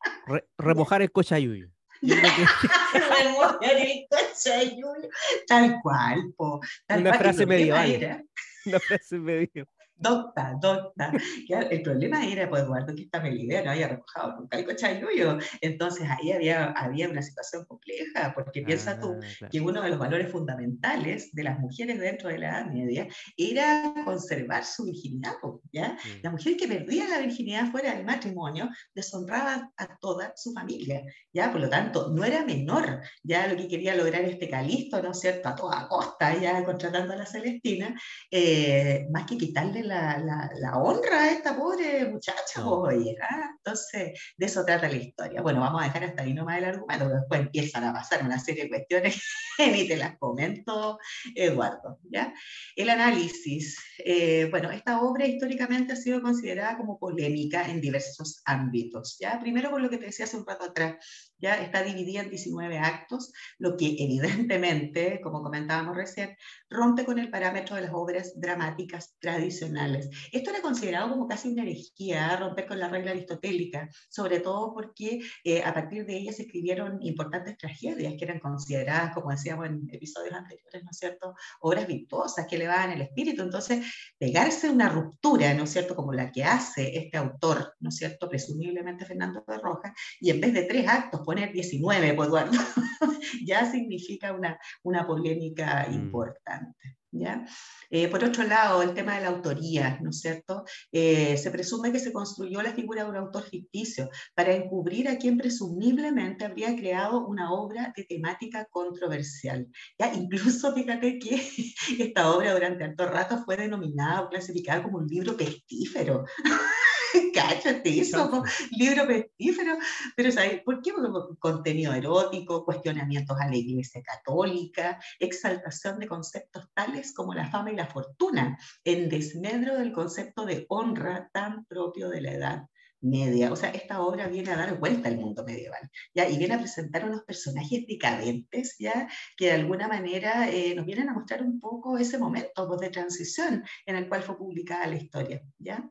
remojar 0.58 1.02
el 1.02 1.12
cochayuyo. 1.12 1.68
remojar 2.02 3.76
el 3.76 4.06
cochayuyo. 4.08 5.08
Tal 5.46 5.80
cual, 5.82 6.32
po. 6.36 6.60
Una 6.88 7.14
frase 7.14 7.46
medieval. 7.46 8.26
Una 8.66 8.80
frase 8.80 9.18
medieval 9.18 9.68
docta, 10.00 10.56
docta. 10.60 11.12
El 11.48 11.82
problema 11.82 12.26
era, 12.26 12.48
pues, 12.48 12.62
Eduardo, 12.62 12.94
que 12.94 13.02
esta 13.02 13.20
Melibea 13.20 13.62
no 13.62 13.70
había 13.70 13.88
recojado 13.88 14.40
nunca 14.40 14.58
el 14.58 14.64
cochayuyo. 14.64 15.38
Entonces 15.60 16.08
ahí 16.08 16.32
había, 16.32 16.72
había 16.72 17.08
una 17.08 17.22
situación 17.22 17.64
compleja, 17.66 18.32
porque 18.34 18.62
piensa 18.62 18.98
tú 18.98 19.16
ah, 19.42 19.48
que 19.50 19.60
uno 19.60 19.82
de 19.82 19.90
los 19.90 19.98
valores 19.98 20.30
fundamentales 20.30 21.32
de 21.32 21.44
las 21.44 21.58
mujeres 21.58 21.98
dentro 21.98 22.28
de 22.28 22.38
la 22.38 22.48
Edad 22.48 22.66
Media 22.66 23.06
era 23.36 23.92
conservar 24.04 24.64
su 24.64 24.84
virginidad. 24.84 25.34
¿ya? 25.72 25.92
Mm. 25.92 26.22
La 26.22 26.30
mujer 26.30 26.56
que 26.56 26.68
perdía 26.68 27.08
la 27.08 27.18
virginidad 27.18 27.70
fuera 27.70 27.94
del 27.94 28.04
matrimonio 28.04 28.68
deshonraba 28.94 29.72
a 29.76 29.98
toda 29.98 30.32
su 30.36 30.52
familia, 30.52 31.02
¿ya? 31.32 31.50
Por 31.50 31.60
lo 31.60 31.68
tanto, 31.68 32.10
no 32.12 32.24
era 32.24 32.44
menor, 32.44 33.00
ya 33.22 33.46
lo 33.46 33.56
que 33.56 33.68
quería 33.68 33.94
lograr 33.94 34.22
este 34.22 34.48
Calisto, 34.48 35.02
¿no 35.02 35.12
es 35.12 35.20
cierto? 35.20 35.48
A 35.48 35.54
toda 35.54 35.88
costa, 35.88 36.38
ya 36.38 36.64
contratando 36.64 37.14
a 37.14 37.16
la 37.16 37.26
Celestina, 37.26 37.94
eh, 38.30 39.06
más 39.12 39.26
que 39.26 39.36
quitarle 39.36 39.84
la, 39.90 40.50
la, 40.54 40.76
honra 40.78 41.24
a 41.24 41.30
esta 41.32 41.56
pobre 41.56 42.06
muchacha, 42.06 42.64
oye, 42.64 43.16
¿ah? 43.20 43.50
Entonces, 43.56 44.18
de 44.36 44.46
eso 44.46 44.64
trata 44.64 44.88
la 44.88 44.96
historia. 44.96 45.42
Bueno, 45.42 45.60
vamos 45.60 45.82
a 45.82 45.86
dejar 45.86 46.04
hasta 46.04 46.22
ahí 46.22 46.32
nomás 46.32 46.58
el 46.58 46.64
argumento, 46.64 47.08
después 47.08 47.40
empiezan 47.40 47.84
a 47.84 47.92
pasar 47.92 48.24
una 48.24 48.38
serie 48.38 48.64
de 48.64 48.68
cuestiones 48.70 49.22
y 49.58 49.88
te 49.88 49.96
las 49.96 50.16
comento, 50.18 50.98
Eduardo, 51.34 51.98
¿ya? 52.10 52.32
El 52.76 52.90
análisis, 52.90 53.78
eh, 53.98 54.46
bueno, 54.50 54.70
esta 54.70 55.00
obra 55.00 55.26
históricamente 55.26 55.92
ha 55.92 55.96
sido 55.96 56.22
considerada 56.22 56.76
como 56.76 56.98
polémica 56.98 57.68
en 57.68 57.80
diversos 57.80 58.42
ámbitos, 58.44 59.16
¿ya? 59.20 59.38
Primero 59.40 59.70
por 59.70 59.80
lo 59.80 59.90
que 59.90 59.98
te 59.98 60.06
decía 60.06 60.24
hace 60.24 60.36
un 60.36 60.46
rato 60.46 60.64
atrás, 60.64 60.96
ya 61.40 61.62
está 61.62 61.82
dividida 61.82 62.22
en 62.22 62.30
19 62.30 62.78
actos, 62.78 63.32
lo 63.58 63.76
que 63.76 63.96
evidentemente, 63.98 65.20
como 65.22 65.42
comentábamos 65.42 65.96
recién, 65.96 66.36
rompe 66.68 67.04
con 67.04 67.18
el 67.18 67.30
parámetro 67.30 67.76
de 67.76 67.82
las 67.82 67.92
obras 67.92 68.32
dramáticas 68.40 69.16
tradicionales. 69.18 70.08
Esto 70.32 70.50
era 70.50 70.60
considerado 70.60 71.10
como 71.10 71.26
casi 71.26 71.48
una 71.48 71.62
herejía, 71.62 72.36
romper 72.36 72.66
con 72.66 72.78
la 72.78 72.88
regla 72.88 73.10
aristotélica, 73.12 73.88
sobre 74.08 74.40
todo 74.40 74.72
porque 74.72 75.20
eh, 75.44 75.62
a 75.62 75.74
partir 75.74 76.06
de 76.06 76.16
ella 76.16 76.32
se 76.32 76.42
escribieron 76.42 76.98
importantes 77.02 77.56
tragedias 77.56 78.14
que 78.14 78.24
eran 78.24 78.38
consideradas, 78.38 79.14
como 79.14 79.30
decíamos 79.30 79.66
en 79.66 79.88
episodios 79.92 80.34
anteriores, 80.34 80.84
¿no 80.84 80.90
es 80.90 80.98
cierto?, 80.98 81.34
obras 81.60 81.86
virtuosas 81.86 82.46
que 82.46 82.56
elevaban 82.56 82.92
el 82.92 83.02
espíritu. 83.02 83.42
Entonces, 83.42 83.84
pegarse 84.18 84.70
una 84.70 84.88
ruptura, 84.88 85.54
¿no 85.54 85.64
es 85.64 85.70
cierto?, 85.70 85.96
como 85.96 86.12
la 86.12 86.30
que 86.30 86.44
hace 86.44 86.96
este 86.96 87.16
autor, 87.16 87.74
¿no 87.80 87.88
es 87.88 87.96
cierto?, 87.96 88.28
presumiblemente 88.28 89.04
Fernando 89.04 89.44
de 89.46 89.58
Rojas, 89.58 89.92
y 90.20 90.30
en 90.30 90.40
vez 90.40 90.52
de 90.52 90.62
tres 90.62 90.86
actos, 90.88 91.22
poner 91.30 91.52
19, 91.52 92.14
pues 92.14 92.28
Eduardo, 92.28 92.58
ya 93.46 93.70
significa 93.70 94.32
una, 94.32 94.58
una 94.82 95.06
polémica 95.06 95.86
mm. 95.88 95.94
importante. 95.94 96.96
¿Ya? 97.12 97.44
Eh, 97.90 98.06
por 98.06 98.22
otro 98.22 98.44
lado, 98.44 98.82
el 98.82 98.94
tema 98.94 99.16
de 99.16 99.22
la 99.22 99.30
autoría, 99.30 99.98
¿no 100.00 100.10
es 100.10 100.20
cierto? 100.20 100.64
Eh, 100.92 101.36
se 101.36 101.50
presume 101.50 101.90
que 101.90 101.98
se 101.98 102.12
construyó 102.12 102.62
la 102.62 102.72
figura 102.72 103.02
de 103.02 103.10
un 103.10 103.16
autor 103.16 103.42
ficticio 103.42 104.08
para 104.32 104.54
encubrir 104.54 105.08
a 105.08 105.18
quien 105.18 105.36
presumiblemente 105.36 106.44
habría 106.44 106.76
creado 106.76 107.26
una 107.26 107.52
obra 107.52 107.92
de 107.96 108.04
temática 108.04 108.64
controversial. 108.70 109.66
¿ya? 109.98 110.14
Incluso 110.14 110.72
fíjate 110.72 111.18
que 111.18 111.34
esta 111.98 112.30
obra 112.30 112.52
durante 112.52 112.84
alto 112.84 113.06
rato 113.06 113.42
fue 113.44 113.56
denominada 113.56 114.22
o 114.22 114.28
clasificada 114.28 114.84
como 114.84 114.98
un 114.98 115.08
libro 115.08 115.36
pestífero. 115.36 116.24
cállate 117.32 118.00
eso, 118.00 118.42
libro 118.70 119.06
pestífero. 119.06 119.76
Pero 120.16 120.32
¿sabes 120.32 120.62
por 120.62 120.82
qué? 120.82 120.92
contenido 121.38 121.94
erótico, 121.94 122.64
cuestionamientos 122.64 123.36
a 123.40 123.48
la 123.48 123.56
Iglesia 123.56 124.02
Católica, 124.02 125.00
exaltación 125.18 125.98
de 125.98 126.06
conceptos 126.06 126.68
tales 126.74 127.12
como 127.14 127.34
la 127.34 127.50
fama 127.50 127.72
y 127.72 127.76
la 127.76 127.86
fortuna, 127.86 128.58
en 128.84 129.08
desmedro 129.08 129.76
del 129.78 129.92
concepto 129.92 130.44
de 130.44 130.66
honra 130.68 131.30
tan 131.32 131.64
propio 131.66 132.08
de 132.08 132.20
la 132.20 132.32
edad 132.32 132.66
media. 133.00 133.52
O 133.52 133.56
sea, 133.56 133.70
esta 133.70 134.00
obra 134.00 134.28
viene 134.28 134.50
a 134.50 134.56
dar 134.56 134.78
vuelta 134.78 135.08
al 135.08 135.16
mundo 135.16 135.44
medieval, 135.44 135.90
¿ya? 136.14 136.28
Y 136.28 136.38
viene 136.38 136.54
a 136.54 136.58
presentar 136.58 137.04
unos 137.04 137.22
personajes 137.22 137.86
decadentes, 137.86 138.76
¿ya? 138.78 139.08
Que 139.36 139.46
de 139.46 139.52
alguna 139.52 139.88
manera 139.88 140.50
eh, 140.50 140.74
nos 140.74 140.86
vienen 140.86 141.08
a 141.08 141.14
mostrar 141.14 141.42
un 141.42 141.60
poco 141.60 141.98
ese 141.98 142.18
momento 142.18 142.68
pues, 142.68 142.80
de 142.80 142.90
transición 142.90 143.64
en 143.86 143.96
el 143.96 144.08
cual 144.08 144.22
fue 144.22 144.36
publicada 144.36 144.86
la 144.86 144.96
historia, 144.96 145.42
¿ya? 145.58 145.88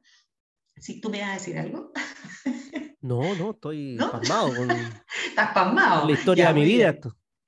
Si 0.79 1.01
tú 1.01 1.09
me 1.09 1.21
vas 1.21 1.29
a 1.29 1.33
decir 1.33 1.57
algo. 1.57 1.91
No, 3.01 3.33
no, 3.35 3.51
estoy 3.51 3.97
pasmado 3.97 4.53
con. 4.53 4.69
Estás 5.29 5.53
pasmado. 5.53 6.05
La 6.05 6.11
historia 6.11 6.49
de 6.49 6.53
mi 6.53 6.65
vida. 6.65 6.97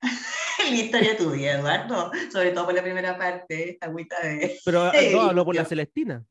la 0.70 0.74
historia 0.74 1.10
de 1.10 1.16
tu 1.16 1.30
vida, 1.30 1.58
Eduardo. 1.58 2.10
Sobre 2.32 2.52
todo 2.52 2.64
por 2.64 2.74
la 2.74 2.82
primera 2.82 3.18
parte, 3.18 3.72
esta 3.72 3.86
agüita 3.88 4.16
de. 4.22 4.58
Pero 4.64 4.90
no, 5.12 5.20
hablo 5.20 5.44
por 5.44 5.54
la 5.54 5.66
Celestina. 5.66 6.24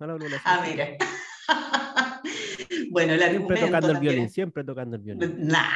Ah, 0.44 0.66
mira. 0.68 0.98
bueno, 2.90 3.14
el 3.14 3.20
Siempre 3.30 3.60
tocando 3.60 3.92
el 3.92 4.00
violín, 4.00 4.30
siempre 4.32 4.64
tocando 4.64 4.96
el 4.96 5.04
violín. 5.04 5.48
Nah. 5.48 5.70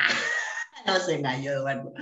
no 0.95 0.99
se 0.99 1.15
engañó, 1.15 1.51
Eduardo. 1.51 1.93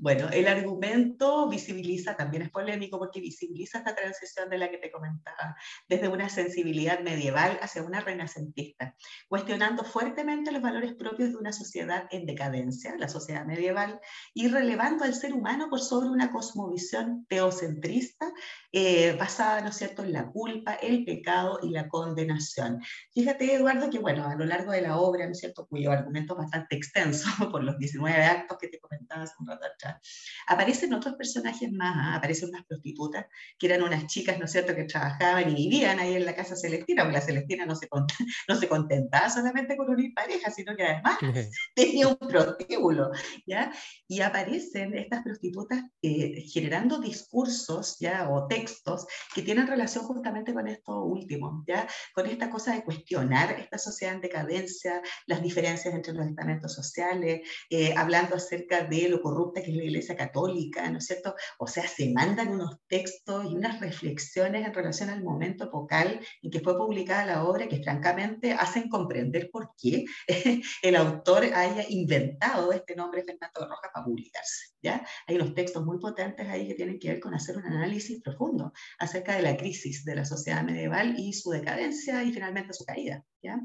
Bueno, 0.00 0.28
el 0.32 0.48
argumento 0.48 1.48
visibiliza, 1.48 2.16
también 2.16 2.42
es 2.42 2.50
polémico 2.50 2.98
porque 2.98 3.20
visibiliza 3.20 3.78
esta 3.78 3.94
transición 3.94 4.50
de 4.50 4.58
la 4.58 4.70
que 4.70 4.78
te 4.78 4.90
comentaba, 4.90 5.56
desde 5.88 6.08
una 6.08 6.28
sensibilidad 6.28 7.00
medieval 7.00 7.58
hacia 7.62 7.82
una 7.82 8.00
renacentista, 8.00 8.94
cuestionando 9.28 9.84
fuertemente 9.84 10.52
los 10.52 10.62
valores 10.62 10.94
propios 10.94 11.30
de 11.30 11.36
una 11.36 11.52
sociedad 11.52 12.06
en 12.10 12.26
decadencia, 12.26 12.96
la 12.98 13.08
sociedad 13.08 13.44
medieval, 13.44 14.00
y 14.32 14.48
relevando 14.48 15.04
al 15.04 15.14
ser 15.14 15.32
humano 15.32 15.68
por 15.70 15.80
sobre 15.80 16.08
una 16.08 16.30
cosmovisión 16.30 17.26
teocentrista 17.28 18.32
eh, 18.76 19.14
basada, 19.16 19.60
¿no 19.60 19.68
es 19.68 19.76
cierto?, 19.76 20.02
en 20.02 20.12
la 20.12 20.26
culpa, 20.32 20.74
el 20.74 21.04
pecado 21.04 21.60
y 21.62 21.70
la 21.70 21.88
condenación. 21.88 22.82
Fíjate, 23.12 23.54
Eduardo, 23.54 23.88
que 23.88 24.00
bueno, 24.00 24.26
a 24.26 24.34
lo 24.34 24.44
largo 24.44 24.72
de 24.72 24.82
la 24.82 24.96
obra, 24.96 25.26
¿no 25.26 25.30
es 25.30 25.38
cierto?, 25.38 25.64
cuyo 25.68 25.92
argumento 25.92 26.34
es 26.34 26.38
bastante 26.38 26.74
extenso 26.74 27.28
por 27.52 27.62
los 27.62 27.78
19 27.78 28.24
actos 28.24 28.58
que 28.58 28.66
te 28.66 28.80
comentaba 28.80 29.22
hace 29.22 29.34
un 29.38 29.46
rato 29.46 29.64
atrás. 29.64 30.00
Aparecen 30.48 30.92
otros 30.92 31.14
personajes 31.14 31.70
más, 31.70 31.94
¿ah? 31.96 32.16
aparecen 32.16 32.48
unas 32.48 32.66
prostitutas, 32.66 33.26
que 33.60 33.66
eran 33.66 33.80
unas 33.80 34.08
chicas, 34.08 34.40
¿no 34.40 34.46
es 34.46 34.50
cierto?, 34.50 34.74
que 34.74 34.82
trabajaban 34.84 35.48
y 35.50 35.54
vivían 35.54 36.00
ahí 36.00 36.14
en 36.14 36.26
la 36.26 36.34
casa 36.34 36.56
Celestina, 36.56 37.04
porque 37.04 37.18
la 37.18 37.24
Celestina 37.24 37.66
no 37.66 37.76
se, 37.76 37.88
no 38.48 38.56
se 38.56 38.68
contentaba 38.68 39.30
solamente 39.30 39.76
con 39.76 39.88
unir 39.88 40.12
parejas, 40.14 40.52
sino 40.52 40.74
que 40.74 40.82
además 40.82 41.18
tenía 41.76 42.08
un 42.08 42.16
prostíbulo, 42.16 43.12
¿ya? 43.46 43.72
Y 44.08 44.20
aparecen 44.20 44.98
estas 44.98 45.22
prostitutas 45.22 45.80
eh, 46.02 46.42
generando 46.52 46.98
discursos, 46.98 47.98
¿ya?, 48.00 48.28
o 48.28 48.48
textos 48.64 49.06
que 49.34 49.42
tienen 49.42 49.66
relación 49.66 50.04
justamente 50.04 50.54
con 50.54 50.66
esto 50.66 51.02
último, 51.02 51.64
¿ya? 51.66 51.86
Con 52.14 52.26
esta 52.26 52.50
cosa 52.50 52.74
de 52.74 52.84
cuestionar 52.84 53.52
esta 53.58 53.78
sociedad 53.78 54.14
en 54.14 54.20
decadencia, 54.20 55.02
las 55.26 55.42
diferencias 55.42 55.94
entre 55.94 56.14
los 56.14 56.26
estamentos 56.26 56.74
sociales, 56.74 57.46
eh, 57.68 57.94
hablando 57.96 58.36
acerca 58.36 58.84
de 58.84 59.08
lo 59.08 59.20
corrupta 59.20 59.62
que 59.62 59.70
es 59.70 59.76
la 59.76 59.84
Iglesia 59.84 60.16
Católica, 60.16 60.88
¿no 60.90 60.98
es 60.98 61.06
cierto? 61.06 61.34
O 61.58 61.66
sea, 61.66 61.86
se 61.86 62.10
mandan 62.12 62.48
unos 62.48 62.78
textos 62.88 63.44
y 63.50 63.54
unas 63.54 63.80
reflexiones 63.80 64.66
en 64.66 64.74
relación 64.74 65.10
al 65.10 65.22
momento 65.22 65.64
epocal 65.64 66.20
en 66.42 66.50
que 66.50 66.60
fue 66.60 66.76
publicada 66.76 67.26
la 67.26 67.44
obra 67.44 67.68
que 67.68 67.82
francamente 67.82 68.52
hacen 68.52 68.88
comprender 68.88 69.50
por 69.50 69.72
qué 69.80 70.04
el 70.82 70.96
autor 70.96 71.44
haya 71.44 71.84
inventado 71.88 72.72
este 72.72 72.96
nombre 72.96 73.24
Fernando 73.24 73.68
Rojas 73.68 73.90
para 73.92 74.06
publicarse, 74.06 74.74
¿ya? 74.82 75.04
Hay 75.26 75.36
unos 75.36 75.54
textos 75.54 75.84
muy 75.84 75.98
potentes 75.98 76.48
ahí 76.48 76.68
que 76.68 76.74
tienen 76.74 76.98
que 76.98 77.08
ver 77.08 77.20
con 77.20 77.34
hacer 77.34 77.56
un 77.56 77.66
análisis 77.66 78.22
profundo 78.22 78.53
acerca 78.98 79.36
de 79.36 79.42
la 79.42 79.56
crisis 79.56 80.04
de 80.04 80.16
la 80.16 80.24
sociedad 80.24 80.62
medieval 80.62 81.14
y 81.18 81.32
su 81.32 81.50
decadencia 81.50 82.22
y 82.22 82.32
finalmente 82.32 82.72
su 82.72 82.84
caída, 82.84 83.24
¿ya? 83.42 83.60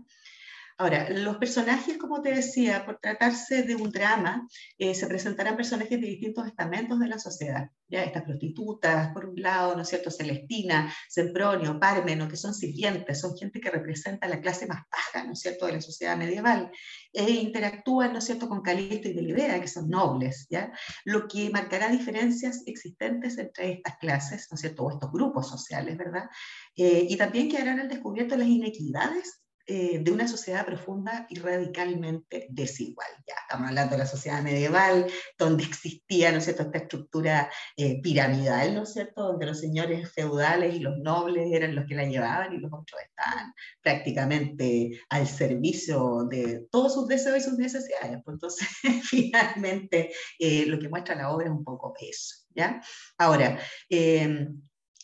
Ahora, 0.82 1.10
los 1.10 1.36
personajes, 1.36 1.98
como 1.98 2.22
te 2.22 2.34
decía, 2.34 2.86
por 2.86 3.00
tratarse 3.00 3.64
de 3.64 3.76
un 3.76 3.92
drama, 3.92 4.48
eh, 4.78 4.96
se 4.96 5.08
presentarán 5.08 5.58
personajes 5.58 6.00
de 6.00 6.08
distintos 6.08 6.48
estamentos 6.48 7.02
de 7.02 7.08
la 7.10 7.20
sociedad. 7.20 7.70
¿ya? 7.90 8.06
Estas 8.06 8.24
prostitutas, 8.24 9.12
por 9.12 9.26
un 9.26 9.42
lado, 9.42 9.76
¿no 9.76 9.82
es 9.82 9.90
cierto? 9.90 10.10
Celestina, 10.10 10.90
Sempronio, 11.10 11.78
Pármeno, 11.82 12.30
que 12.30 12.38
son 12.38 12.54
sirvientes, 12.54 13.20
son 13.20 13.36
gente 13.36 13.60
que 13.60 13.70
representa 13.70 14.30
la 14.30 14.40
clase 14.40 14.68
más 14.68 14.84
baja, 14.90 15.28
¿no 15.28 15.34
es 15.34 15.42
cierto?, 15.42 15.66
de 15.66 15.74
la 15.74 15.82
sociedad 15.82 16.16
medieval. 16.16 16.72
E 17.12 17.30
interactúan, 17.30 18.14
¿no 18.14 18.20
es 18.20 18.24
cierto?, 18.24 18.48
con 18.48 18.62
Calisto 18.62 19.10
y 19.10 19.14
Delibera, 19.14 19.60
que 19.60 19.68
son 19.68 19.90
nobles, 19.90 20.48
¿ya? 20.50 20.72
Lo 21.04 21.28
que 21.28 21.50
marcará 21.50 21.90
diferencias 21.90 22.64
existentes 22.66 23.38
entre 23.38 23.74
estas 23.74 23.98
clases, 23.98 24.48
¿no 24.50 24.56
es 24.56 24.62
cierto?, 24.62 24.84
o 24.84 24.92
estos 24.92 25.12
grupos 25.12 25.50
sociales, 25.50 25.98
¿verdad? 25.98 26.30
Eh, 26.74 27.06
y 27.10 27.18
también 27.18 27.50
quedarán 27.50 27.82
al 27.82 27.90
descubierto 27.90 28.38
las 28.38 28.48
inequidades 28.48 29.42
eh, 29.72 30.00
de 30.02 30.12
una 30.12 30.28
sociedad 30.28 30.66
profunda 30.66 31.28
y 31.30 31.38
radicalmente 31.38 32.48
desigual. 32.50 33.08
Ya 33.28 33.36
estamos 33.44 33.68
hablando 33.68 33.92
de 33.92 34.00
la 34.00 34.08
sociedad 34.08 34.42
medieval, 34.42 35.06
donde 35.38 35.64
existía, 35.64 36.32
¿no 36.32 36.40
es 36.40 36.46
cierto?, 36.46 36.64
esta 36.64 36.80
estructura 36.80 37.52
eh, 37.78 38.02
piramidal, 38.02 38.74
¿no 38.74 38.82
es 38.82 38.94
cierto?, 38.94 39.22
donde 39.22 39.46
los 39.46 39.60
señores 39.60 40.12
feudales 40.12 40.74
y 40.74 40.80
los 40.80 40.98
nobles 40.98 41.52
eran 41.52 41.76
los 41.76 41.86
que 41.86 41.94
la 41.94 42.06
llevaban 42.06 42.52
y 42.52 42.58
los 42.58 42.74
otros 42.74 43.00
estaban 43.00 43.54
prácticamente 43.84 45.00
al 45.08 45.28
servicio 45.28 46.26
de 46.28 46.66
todos 46.72 46.96
sus 46.96 47.08
deseos 47.08 47.38
y 47.38 47.42
sus 47.42 47.60
necesidades. 47.60 48.18
Pues 48.26 48.34
entonces, 48.34 48.68
finalmente, 49.04 50.12
eh, 50.40 50.66
lo 50.66 50.80
que 50.80 50.90
muestra 50.90 51.14
la 51.14 51.30
obra 51.30 51.46
es 51.46 51.52
un 51.52 51.64
poco 51.64 51.94
eso. 52.02 52.38
¿ya? 52.56 52.82
Ahora, 53.20 53.60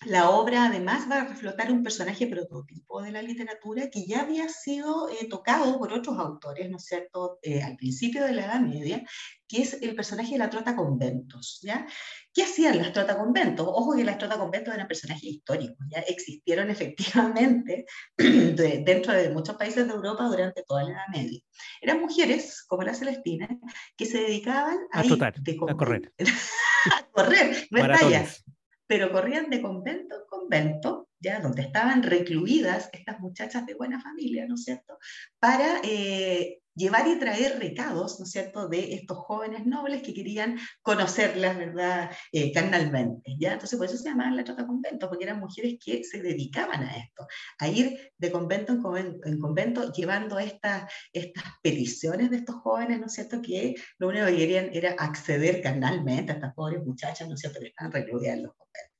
la 0.03 0.29
obra 0.29 0.65
además 0.65 1.09
va 1.09 1.21
a 1.21 1.25
reflotar 1.25 1.71
un 1.71 1.81
personaje 1.81 2.27
prototipo 2.27 3.01
de 3.01 3.11
la 3.11 3.21
literatura 3.21 3.89
que 3.89 4.05
ya 4.05 4.21
había 4.21 4.49
sido 4.49 5.09
eh, 5.09 5.27
tocado 5.29 5.79
por 5.79 5.93
otros 5.93 6.19
autores, 6.19 6.69
¿no 6.69 6.77
es 6.77 6.85
cierto?, 6.85 7.39
eh, 7.41 7.63
al 7.63 7.77
principio 7.77 8.23
de 8.25 8.33
la 8.33 8.45
Edad 8.45 8.59
Media, 8.59 9.03
que 9.47 9.61
es 9.61 9.81
el 9.81 9.95
personaje 9.95 10.33
de 10.33 10.39
la 10.39 10.49
trota 10.49 10.75
conventos, 10.75 11.59
¿ya? 11.63 11.87
¿Qué 12.33 12.43
hacían 12.43 12.77
las 12.77 12.91
trota 12.91 13.17
conventos? 13.17 13.65
Ojo 13.67 13.95
que 13.95 14.03
las 14.03 14.17
trota 14.17 14.37
conventos 14.37 14.73
eran 14.73 14.87
personajes 14.87 15.23
históricos, 15.23 15.77
¿ya? 15.89 15.99
Existieron 16.01 16.69
efectivamente 16.69 17.85
dentro 18.17 19.13
de 19.13 19.29
muchos 19.29 19.55
países 19.55 19.87
de 19.87 19.93
Europa 19.93 20.25
durante 20.25 20.63
toda 20.63 20.83
la 20.83 20.91
Edad 20.91 21.07
Media. 21.13 21.39
Eran 21.81 22.01
mujeres, 22.01 22.63
como 22.67 22.83
la 22.83 22.93
Celestina, 22.93 23.47
que 23.95 24.05
se 24.05 24.19
dedicaban 24.19 24.77
a, 24.91 24.99
a, 24.99 25.71
a 25.71 25.77
correr. 25.77 26.13
a 26.93 27.07
correr, 27.11 27.67
batallas 27.71 28.43
pero 28.87 29.11
corrían 29.11 29.49
de 29.49 29.61
convento 29.61 30.15
en 30.15 30.27
convento, 30.27 31.09
ya 31.19 31.39
donde 31.39 31.63
estaban 31.63 32.03
recluidas 32.03 32.89
estas 32.93 33.19
muchachas 33.19 33.65
de 33.65 33.73
buena 33.73 34.01
familia, 34.01 34.45
¿no 34.47 34.55
es 34.55 34.63
cierto?, 34.63 34.97
para 35.39 35.81
eh, 35.83 36.59
llevar 36.75 37.07
y 37.07 37.17
traer 37.17 37.59
recados, 37.59 38.19
¿no 38.19 38.25
es 38.25 38.31
cierto?, 38.31 38.67
de 38.67 38.93
estos 38.93 39.17
jóvenes 39.17 39.65
nobles 39.65 40.01
que 40.01 40.13
querían 40.13 40.57
conocerlas, 40.81 41.57
¿verdad?, 41.57 42.11
eh, 42.31 42.51
carnalmente. 42.51 43.35
Entonces, 43.39 43.77
por 43.77 43.87
eso 43.87 43.97
se 43.97 44.09
llamaban 44.09 44.35
la 44.35 44.43
trata 44.43 44.67
convento, 44.67 45.07
porque 45.07 45.23
eran 45.23 45.39
mujeres 45.39 45.77
que 45.83 46.03
se 46.03 46.21
dedicaban 46.21 46.83
a 46.83 46.97
esto, 46.97 47.25
a 47.59 47.67
ir 47.67 48.11
de 48.17 48.31
convento 48.31 48.73
en 48.73 48.81
convento, 48.81 49.27
en 49.27 49.39
convento 49.39 49.91
llevando 49.93 50.37
estas, 50.39 50.91
estas 51.13 51.43
peticiones 51.63 52.29
de 52.29 52.37
estos 52.37 52.55
jóvenes, 52.55 52.99
¿no 52.99 53.07
es 53.07 53.13
cierto?, 53.13 53.41
que 53.41 53.75
lo 53.97 54.09
único 54.09 54.25
que 54.27 54.37
querían 54.37 54.69
era 54.73 54.91
acceder 54.99 55.61
carnalmente 55.61 56.31
a 56.31 56.35
estas 56.35 56.53
pobres 56.53 56.83
muchachas, 56.85 57.27
¿no 57.27 57.35
es 57.35 57.39
cierto?, 57.41 57.59
que 57.59 57.67
estaban 57.67 57.91
recluidas 57.91 58.35
en 58.37 58.43
los 58.43 58.53
conventos. 58.53 58.94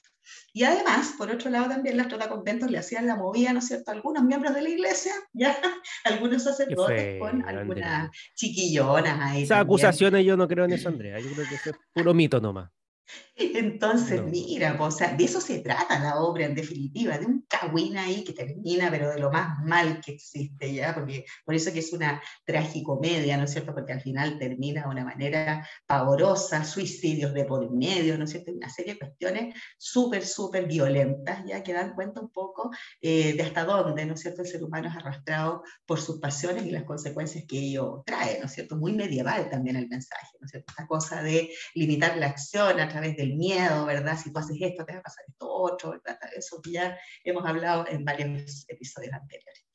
Y 0.54 0.64
además, 0.64 1.14
por 1.18 1.32
otro 1.32 1.50
lado, 1.50 1.70
también 1.70 1.98
las 1.98 2.08
conventos 2.28 2.72
le 2.72 2.78
hacían 2.78 3.08
la 3.08 3.16
movida, 3.16 3.54
¿no 3.54 3.60
es 3.60 3.68
cierto?, 3.68 3.92
a 3.92 3.94
algunos 3.94 4.24
miembros 4.24 4.54
de 4.54 4.62
la 4.62 4.70
iglesia, 4.70 5.14
ya, 5.34 5.58
algunos 6.04 6.44
sacerdotes 6.44 7.20
con 7.20 7.48
algunas 7.48 8.10
chiquillonas 8.36 9.20
ahí. 9.22 9.44
Esas 9.44 9.62
acusaciones 9.62 10.26
yo 10.26 10.38
no 10.38 10.48
creo 10.48 10.66
en 10.66 10.74
eso, 10.74 10.90
Andrea, 10.90 11.20
yo 11.20 11.32
creo 11.32 11.48
que 11.48 11.56
eso 11.56 11.70
es 11.72 11.76
puro 11.94 12.14
mito 12.14 12.40
nomás. 12.40 12.70
Entonces, 13.38 14.24
mira, 14.24 14.78
o 14.80 14.92
sea, 14.92 15.14
de 15.14 15.26
eso 15.26 15.42
se 15.42 15.60
trata 15.60 16.00
la 16.00 16.22
obra 16.22 16.46
en 16.46 16.56
definitiva, 16.56 17.18
de 17.18 17.26
un 17.26 17.46
cagüín 17.50 17.98
ahí 17.98 18.24
que 18.24 18.32
termina, 18.32 18.90
pero 18.90 19.12
de 19.12 19.20
lo 19.20 19.30
más 19.30 19.62
mal 19.64 20.00
que 20.00 20.14
existe, 20.14 20.74
¿ya? 20.74 20.94
Porque 20.94 21.26
por 21.44 21.54
eso 21.54 21.74
que 21.74 21.80
es 21.80 21.92
una 21.92 22.22
tragicomedia, 22.46 23.38
¿no 23.38 23.44
es 23.44 23.52
cierto? 23.52 23.74
Porque 23.74 23.92
al 23.92 24.02
final 24.02 24.40
termina 24.40 24.84
de 24.84 24.88
una 24.88 25.04
manera 25.04 25.68
pavorosa, 25.86 26.64
suicidios 26.64 27.34
de 27.34 27.44
por 27.44 27.70
medio, 27.72 28.18
¿no 28.18 28.24
es 28.24 28.32
cierto? 28.32 28.54
Una 28.54 28.70
serie 28.70 28.94
de 28.94 29.00
cuestiones 29.00 29.56
súper, 29.78 30.26
súper 30.26 30.66
violentas, 30.66 31.44
¿ya? 31.46 31.62
Que 31.62 31.74
dan 31.74 31.94
cuenta 31.94 32.22
un 32.22 32.30
poco 32.30 32.72
eh, 33.02 33.34
de 33.34 33.44
hasta 33.44 33.66
dónde, 33.66 34.06
¿no 34.06 34.14
es 34.14 34.22
cierto? 34.22 34.44
El 34.44 34.48
ser 34.48 34.64
humano 34.64 34.88
es 34.88 34.96
arrastrado 34.96 35.62
por 35.86 36.00
sus 36.00 36.20
pasiones 36.20 36.66
y 36.66 36.72
las 36.72 36.84
consecuencias 36.84 37.44
que 37.48 37.58
ello 37.58 38.02
trae, 38.06 38.40
¿no 38.40 38.46
es 38.46 38.54
cierto? 38.54 38.78
Muy 38.78 38.94
medieval 38.94 39.50
también 39.50 39.76
el 39.76 39.90
mensaje, 39.90 40.38
¿no 40.40 40.46
es 40.46 40.52
cierto? 40.52 40.72
Esta 40.72 40.88
cosa 40.88 41.22
de 41.22 41.52
limitar 41.74 42.16
la 42.18 42.28
acción 42.28 42.80
a 42.80 42.88
través 42.96 43.18
del 43.18 43.36
miedo, 43.36 43.86
¿verdad? 43.86 44.18
Si 44.18 44.32
tú 44.32 44.40
haces 44.40 44.58
esto, 44.60 44.86
te 44.86 44.94
va 44.94 45.00
a 45.00 45.04
pasar 45.04 45.26
esto 45.28 45.52
otro, 45.52 45.92
¿verdad? 45.92 46.18
Eso 46.36 46.62
ya 46.66 46.98
hemos 47.26 47.46
hablado 47.46 47.86
en 47.90 48.06
varios 48.06 48.66
episodios 48.70 49.14
anteriores. 49.14 49.66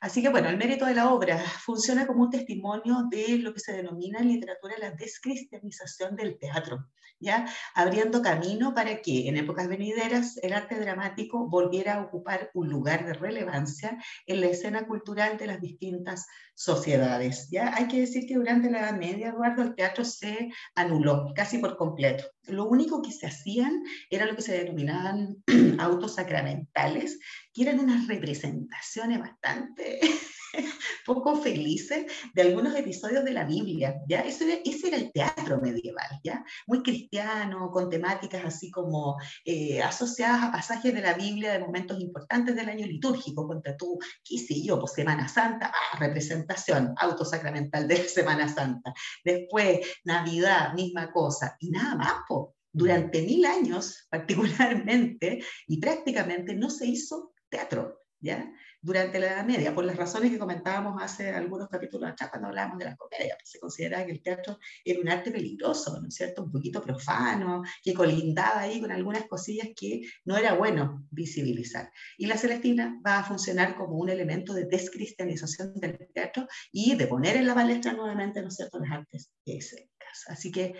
Así 0.00 0.20
que 0.22 0.30
bueno, 0.30 0.48
el 0.48 0.56
mérito 0.56 0.84
de 0.84 0.94
la 0.94 1.12
obra 1.12 1.38
funciona 1.38 2.06
como 2.06 2.22
un 2.24 2.30
testimonio 2.30 3.04
de 3.08 3.38
lo 3.38 3.54
que 3.54 3.60
se 3.60 3.72
denomina 3.72 4.18
en 4.18 4.28
literatura 4.28 4.74
la 4.78 4.90
descristianización 4.90 6.16
del 6.16 6.38
teatro, 6.38 6.88
¿ya? 7.20 7.46
Abriendo 7.74 8.20
camino 8.20 8.74
para 8.74 9.00
que 9.00 9.28
en 9.28 9.36
épocas 9.36 9.68
venideras 9.68 10.38
el 10.38 10.54
arte 10.54 10.78
dramático 10.80 11.48
volviera 11.48 11.94
a 11.94 12.02
ocupar 12.02 12.50
un 12.54 12.68
lugar 12.68 13.06
de 13.06 13.12
relevancia 13.12 13.96
en 14.26 14.40
la 14.40 14.48
escena 14.48 14.88
cultural 14.88 15.38
de 15.38 15.46
las 15.46 15.60
distintas 15.60 16.26
sociedades, 16.54 17.48
¿ya? 17.48 17.72
Hay 17.76 17.86
que 17.86 18.00
decir 18.00 18.26
que 18.26 18.34
durante 18.34 18.70
la 18.70 18.80
Edad 18.80 18.98
Media, 18.98 19.28
Eduardo, 19.28 19.62
el 19.62 19.76
teatro 19.76 20.04
se 20.04 20.50
anuló 20.74 21.32
casi 21.32 21.58
por 21.58 21.76
completo. 21.76 22.24
Lo 22.48 22.64
único 22.64 23.02
que 23.02 23.12
se 23.12 23.26
hacían 23.26 23.82
era 24.10 24.26
lo 24.26 24.34
que 24.34 24.42
se 24.42 24.58
denominaban 24.58 25.42
autos 25.78 26.16
sacramentales, 26.16 27.18
que 27.52 27.62
eran 27.62 27.80
unas 27.80 28.06
representaciones 28.08 29.20
bastante 29.20 30.00
poco 31.06 31.36
felices 31.36 32.06
de 32.34 32.42
algunos 32.42 32.74
episodios 32.76 33.24
de 33.24 33.32
la 33.32 33.44
Biblia, 33.44 34.00
¿ya? 34.08 34.20
Ese, 34.20 34.62
ese 34.64 34.88
era 34.88 34.96
el 34.96 35.12
teatro 35.12 35.60
medieval, 35.60 36.20
¿ya? 36.22 36.44
Muy 36.66 36.82
cristiano, 36.82 37.70
con 37.70 37.88
temáticas 37.88 38.44
así 38.44 38.70
como 38.70 39.16
eh, 39.44 39.82
asociadas 39.82 40.44
a 40.44 40.52
pasajes 40.52 40.94
de 40.94 41.00
la 41.00 41.14
Biblia 41.14 41.52
de 41.52 41.58
momentos 41.58 42.00
importantes 42.00 42.54
del 42.54 42.68
año 42.68 42.86
litúrgico, 42.86 43.46
contra 43.46 43.76
tú, 43.76 43.98
qué 44.24 44.38
sé 44.38 44.62
yo, 44.62 44.78
pues 44.78 44.92
Semana 44.92 45.28
Santa, 45.28 45.72
ah, 45.74 45.98
representación 45.98 46.94
autosacramental 46.98 47.88
de 47.88 47.96
Semana 48.08 48.48
Santa. 48.48 48.92
Después, 49.24 49.80
Navidad, 50.04 50.74
misma 50.74 51.12
cosa, 51.12 51.56
y 51.60 51.70
nada 51.70 51.96
más, 51.96 52.14
pues. 52.28 52.48
Durante 52.74 53.20
mil 53.20 53.44
años, 53.44 54.06
particularmente, 54.08 55.44
y 55.66 55.78
prácticamente 55.78 56.54
no 56.54 56.70
se 56.70 56.86
hizo 56.86 57.34
teatro, 57.50 57.98
¿ya? 58.18 58.50
Durante 58.82 59.20
la 59.20 59.26
Edad 59.28 59.46
Media, 59.46 59.74
por 59.74 59.84
las 59.84 59.96
razones 59.96 60.30
que 60.32 60.38
comentábamos 60.38 61.00
hace 61.00 61.30
algunos 61.30 61.68
capítulos 61.68 62.10
atrás 62.10 62.30
cuando 62.30 62.48
hablábamos 62.48 62.78
de 62.78 62.86
la 62.86 62.96
comedia. 62.96 63.36
Pues 63.38 63.50
se 63.50 63.60
consideraba 63.60 64.04
que 64.04 64.12
el 64.12 64.22
teatro 64.22 64.58
era 64.84 65.00
un 65.00 65.08
arte 65.08 65.30
peligroso, 65.30 66.00
¿no 66.00 66.08
es 66.08 66.14
cierto? 66.14 66.42
Un 66.42 66.50
poquito 66.50 66.82
profano, 66.82 67.62
que 67.82 67.94
colindaba 67.94 68.60
ahí 68.60 68.80
con 68.80 68.90
algunas 68.90 69.26
cosillas 69.26 69.68
que 69.76 70.02
no 70.24 70.36
era 70.36 70.54
bueno 70.54 71.06
visibilizar. 71.10 71.90
Y 72.18 72.26
la 72.26 72.36
Celestina 72.36 73.00
va 73.06 73.20
a 73.20 73.24
funcionar 73.24 73.76
como 73.76 73.96
un 73.96 74.10
elemento 74.10 74.52
de 74.52 74.64
descristianización 74.64 75.74
del 75.74 76.08
teatro 76.12 76.48
y 76.72 76.96
de 76.96 77.06
poner 77.06 77.36
en 77.36 77.46
la 77.46 77.54
palestra 77.54 77.92
nuevamente, 77.92 78.42
¿no 78.42 78.48
es 78.48 78.56
cierto?, 78.56 78.80
las 78.80 78.90
artes 78.90 79.32
escénicas. 79.44 80.24
Así 80.26 80.50
que 80.50 80.74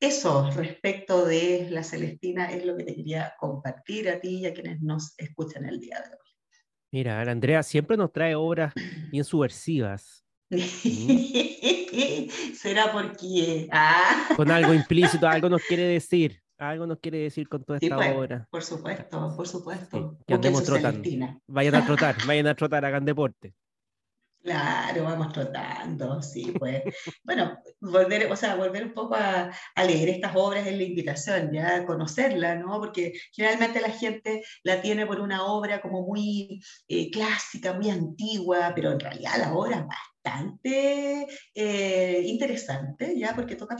eso 0.00 0.50
respecto 0.50 1.24
de 1.24 1.68
la 1.70 1.84
Celestina 1.84 2.50
es 2.50 2.64
lo 2.64 2.76
que 2.76 2.84
te 2.84 2.94
quería 2.94 3.34
compartir 3.38 4.08
a 4.08 4.20
ti 4.20 4.38
y 4.38 4.46
a 4.46 4.54
quienes 4.54 4.80
nos 4.80 5.14
escuchan 5.18 5.66
el 5.66 5.78
día 5.78 6.00
de 6.00 6.16
hoy. 6.16 6.21
Mira, 6.92 7.22
Andrea 7.22 7.62
siempre 7.62 7.96
nos 7.96 8.12
trae 8.12 8.34
obras 8.34 8.74
bien 9.10 9.24
subversivas. 9.24 10.26
Será 12.54 12.92
porque 12.92 13.66
ah. 13.72 14.28
con 14.36 14.50
algo 14.50 14.74
implícito, 14.74 15.26
algo 15.26 15.48
nos 15.48 15.62
quiere 15.62 15.84
decir, 15.88 16.42
algo 16.58 16.86
nos 16.86 16.98
quiere 16.98 17.16
decir 17.18 17.48
con 17.48 17.64
toda 17.64 17.78
esta 17.80 17.96
pues, 17.96 18.14
obra. 18.14 18.46
Por 18.50 18.62
supuesto, 18.62 19.34
por 19.34 19.48
supuesto. 19.48 20.18
que 20.26 20.34
andemos 20.34 20.64
trotando. 20.64 21.02
Vayan 21.46 21.76
a 21.76 21.86
trotar, 21.86 22.14
vayan 22.26 22.46
a 22.48 22.54
trotar, 22.54 22.84
hagan 22.84 23.06
deporte. 23.06 23.54
Claro, 24.42 25.04
vamos 25.04 25.32
trotando, 25.32 26.20
sí, 26.20 26.52
pues. 26.58 26.82
bueno, 27.22 27.56
volver, 27.80 28.30
o 28.30 28.34
sea, 28.34 28.56
volver 28.56 28.84
un 28.84 28.92
poco 28.92 29.14
a, 29.14 29.50
leer 29.86 30.08
estas 30.08 30.34
obras 30.34 30.66
es 30.66 30.76
la 30.76 30.82
invitación, 30.82 31.52
ya 31.52 31.76
a 31.76 31.86
conocerla, 31.86 32.56
¿no? 32.56 32.80
Porque 32.80 33.12
generalmente 33.32 33.80
la 33.80 33.90
gente 33.90 34.42
la 34.64 34.82
tiene 34.82 35.06
por 35.06 35.20
una 35.20 35.44
obra 35.44 35.80
como 35.80 36.02
muy 36.02 36.60
eh, 36.88 37.10
clásica, 37.12 37.74
muy 37.74 37.88
antigua, 37.90 38.72
pero 38.74 38.90
en 38.90 39.00
realidad 39.00 39.32
la 39.38 39.54
obra 39.54 39.76
es 39.76 39.84
bastante 40.22 41.26
eh, 41.54 42.22
interesante, 42.24 43.18
¿ya? 43.18 43.34
Porque 43.34 43.56
toca, 43.56 43.76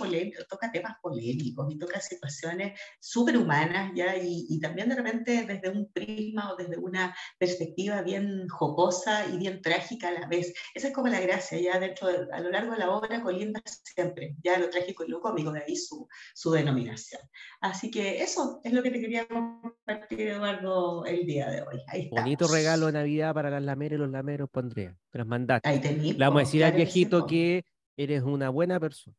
toca 0.49 0.73
temas 0.73 0.97
polémicos 1.01 1.67
y 1.71 1.79
toca 1.79 2.01
situaciones 2.01 2.79
súper 3.01 3.37
humanas, 3.37 3.93
¿ya? 3.95 4.17
Y, 4.17 4.47
y, 4.49 4.61
también 4.61 4.89
de 4.89 4.97
repente 4.97 5.45
desde 5.47 5.71
un 5.71 5.91
prisma 5.93 6.53
o 6.53 6.57
desde 6.57 6.79
una 6.79 7.15
perspectiva 7.39 8.03
bien 8.03 8.49
jocosa 8.49 9.27
y 9.29 9.39
bien 9.39 9.61
trágica 9.63 10.09
a 10.09 10.13
la 10.13 10.27
vez. 10.27 10.53
Esa 10.75 10.89
es 10.89 10.95
como 10.95 11.09
la 11.09 11.21
gracia, 11.21 11.59
ya 11.61 11.79
dentro, 11.79 12.09
a 12.09 12.41
lo 12.41 12.51
largo 12.51 12.73
de 12.73 12.79
la 12.79 12.91
obra 12.91 13.23
colinda 13.23 13.63
siempre, 13.67 14.37
ya 14.43 14.59
lo 14.59 14.71
trágico 14.71 15.05
y 15.05 15.09
lo 15.09 15.21
cómico, 15.21 15.53
de 15.53 15.63
ahí 15.63 15.77
su, 15.77 16.09
su 16.35 16.51
denominación. 16.51 17.23
Así 17.61 17.91
que 17.91 18.23
eso 18.23 18.61
es 18.65 18.73
lo 18.73 18.83
que 18.83 18.91
te 18.91 19.01
quería 19.01 19.27
compartir, 19.27 20.29
Eduardo, 20.29 21.05
el 21.07 21.25
día 21.27 21.51
de 21.51 21.63
hoy. 21.63 21.81
Ahí 21.89 22.09
Bonito 22.11 22.49
regalo 22.49 22.87
de 22.87 22.93
Navidad 22.93 23.35
para 23.35 23.51
las 23.51 23.63
lameras 23.63 23.97
y 23.97 24.01
los 24.01 24.11
lameros, 24.11 24.49
pondría. 24.51 24.97
Te 25.11 25.19
las 25.19 25.27
mandaste. 25.27 25.69
Ahí 25.69 25.79
tenés 25.79 26.17
vamos 26.33 26.49
a 26.49 26.49
decir 26.49 26.65
al 26.65 26.73
viejito 26.73 27.27
que 27.27 27.65
eres 27.97 28.23
una 28.23 28.49
buena 28.49 28.81
persona. 28.81 29.17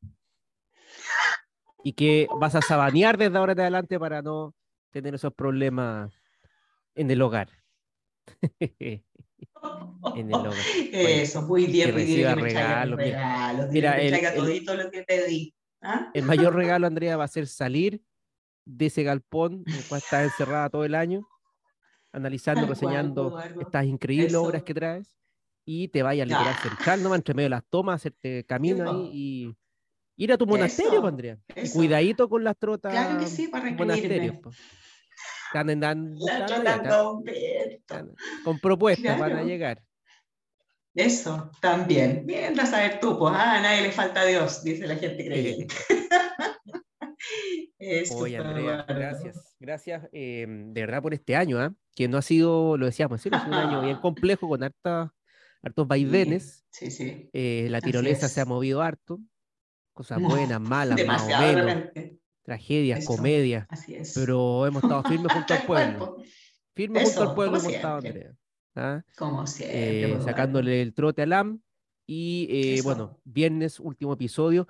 Y 1.84 1.94
que 1.94 2.28
vas 2.40 2.56
a 2.56 2.62
sabanear 2.62 3.18
desde 3.18 3.38
ahora 3.38 3.54
en 3.54 3.60
adelante 3.60 4.00
para 4.00 4.22
no 4.22 4.56
tener 4.92 5.14
esos 5.14 5.34
problemas 5.34 6.12
en 6.96 7.12
el 7.12 7.22
hogar. 7.22 7.50
en 8.60 9.04
el 10.16 10.34
hogar. 10.34 10.54
Eso, 10.92 11.42
muy 11.44 11.68
bien, 11.68 11.94
muy 11.94 12.04
bien. 12.06 12.40
Regalos, 12.40 12.98
regalos, 12.98 13.70
mira, 13.70 14.00
el, 14.00 14.14
el, 14.14 14.66
lo 14.66 14.92
que 14.92 15.04
pedí. 15.04 15.54
¿Ah? 15.86 16.10
el 16.14 16.24
mayor 16.24 16.56
regalo, 16.56 16.88
Andrea, 16.88 17.18
va 17.18 17.26
a 17.26 17.28
ser 17.28 17.46
salir 17.46 18.02
de 18.64 18.86
ese 18.86 19.04
galpón 19.04 19.64
en 19.68 19.76
el 19.76 19.84
cual 19.84 20.00
estás 20.02 20.24
encerrada 20.24 20.70
todo 20.70 20.86
el 20.86 20.96
año, 20.96 21.28
analizando, 22.14 22.66
reseñando 22.68 23.38
estas 23.60 23.86
increíbles 23.86 24.34
obras 24.36 24.64
que 24.64 24.74
traes 24.74 25.14
y 25.66 25.88
te 25.88 26.04
vayas 26.04 26.30
a 26.32 26.62
central 26.62 27.04
nomás 27.04 27.20
entre 27.20 27.34
medio 27.34 27.46
de 27.46 27.50
las 27.52 27.64
tomas, 27.70 27.96
hacerte 27.96 28.46
camino 28.46 28.90
ahí 28.90 29.10
y 29.14 29.56
ir 30.24 30.34
a 30.34 30.38
tu 30.38 30.46
monasterio, 30.46 31.02
pues, 31.02 31.12
Andrea. 31.12 31.38
Cuidadito 31.74 32.30
con 32.30 32.44
las 32.44 32.58
trotas. 32.58 32.92
Claro 32.92 33.20
que 33.20 33.28
sí, 33.28 33.48
para 33.48 33.72
monasterio. 33.72 34.42
Están, 35.54 35.70
están- 35.70 36.16
con 38.44 38.60
propuestas 38.60 39.20
van 39.20 39.34
a 39.34 39.44
llegar. 39.44 39.84
Eso, 40.96 41.50
también. 41.60 42.26
Bien, 42.26 42.60
a 42.60 42.66
saber 42.66 43.00
tú, 43.00 43.18
pues, 43.18 43.34
ah, 43.36 43.58
a 43.58 43.62
nadie 43.62 43.82
le 43.82 43.92
falta 43.92 44.26
Dios, 44.26 44.64
dice 44.64 44.86
la 44.86 44.96
gente 44.96 45.26
creyente. 45.26 45.74
Oye, 48.16 48.38
Andrea, 48.38 48.86
gracias. 48.88 49.56
Gracias 49.60 50.08
eh, 50.12 50.46
de 50.48 50.82
verdad 50.82 51.02
por 51.02 51.14
este 51.14 51.36
año, 51.36 51.60
¿ah? 51.60 51.74
que 51.96 52.08
no 52.08 52.18
ha 52.18 52.22
sido, 52.22 52.78
lo 52.78 52.86
decíamos, 52.86 53.22
sí, 53.22 53.30
sido 53.30 53.42
un 53.48 53.54
año 53.54 53.82
bien 53.82 53.98
complejo 53.98 54.48
con 54.48 54.64
harta, 54.64 55.14
hartos 55.64 55.88
vaivenes. 55.88 56.66
Sí, 56.72 56.92
sí. 56.92 57.30
Eh, 57.34 57.68
la 57.70 57.82
tirolesa 57.82 58.28
se 58.30 58.42
ha 58.42 58.46
movido 58.46 58.82
harto. 58.82 59.20
Cosas 59.94 60.22
buenas, 60.22 60.60
malas, 60.60 61.00
más 61.08 61.24
o 61.24 61.28
menos, 61.28 61.84
tragedias, 62.44 63.00
Eso. 63.00 63.16
comedias, 63.16 63.66
Así 63.70 63.96
es. 63.96 64.14
pero 64.16 64.66
hemos 64.68 64.84
estado 64.84 65.04
firmes 65.04 65.32
junto 65.32 65.54
al 65.54 65.64
pueblo. 65.68 66.18
Firmes 66.76 67.04
junto 67.06 67.30
al 67.30 67.36
pueblo 67.36 67.58
hemos 67.60 67.72
estado. 67.72 67.98
Andrea. 67.98 68.36
¿ah? 68.76 69.02
Como 69.18 69.46
siempre. 69.48 70.04
Eh, 70.04 70.14
pues, 70.14 70.24
sacándole 70.26 70.82
el 70.82 70.94
trote 70.94 71.22
al 71.22 71.34
AM. 71.34 71.62
Y 72.06 72.48
eh, 72.50 72.82
bueno, 72.84 73.22
viernes, 73.24 73.80
último 73.80 74.14
episodio. 74.14 74.68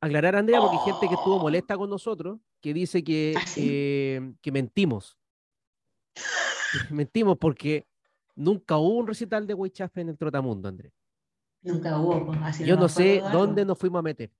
Aclarar, 0.00 0.36
Andrea, 0.36 0.60
porque 0.60 0.78
hay 0.78 0.84
gente 0.92 1.08
que 1.08 1.14
estuvo 1.14 1.36
Oh. 1.36 1.40
molesta 1.42 1.76
con 1.76 1.90
nosotros, 1.90 2.38
que 2.62 2.72
dice 2.72 3.04
que, 3.04 3.34
¿Ah, 3.36 3.46
sí? 3.46 3.66
eh, 3.70 4.32
que 4.40 4.50
mentimos. 4.52 5.18
mentimos 6.90 7.36
porque 7.38 7.86
nunca 8.34 8.78
hubo 8.78 8.98
un 8.98 9.06
recital 9.06 9.46
de 9.46 9.54
Weichafe 9.54 10.00
en 10.00 10.10
el 10.10 10.18
Trotamundo, 10.18 10.68
Andrea. 10.68 10.92
Nunca 11.62 11.98
hubo, 11.98 12.26
pues, 12.26 12.38
así 12.42 12.64
Yo 12.64 12.76
no 12.76 12.88
sé 12.88 13.22
dónde 13.32 13.64
nos 13.64 13.78
fuimos 13.78 13.98
a 13.98 14.02
meter. 14.02 14.30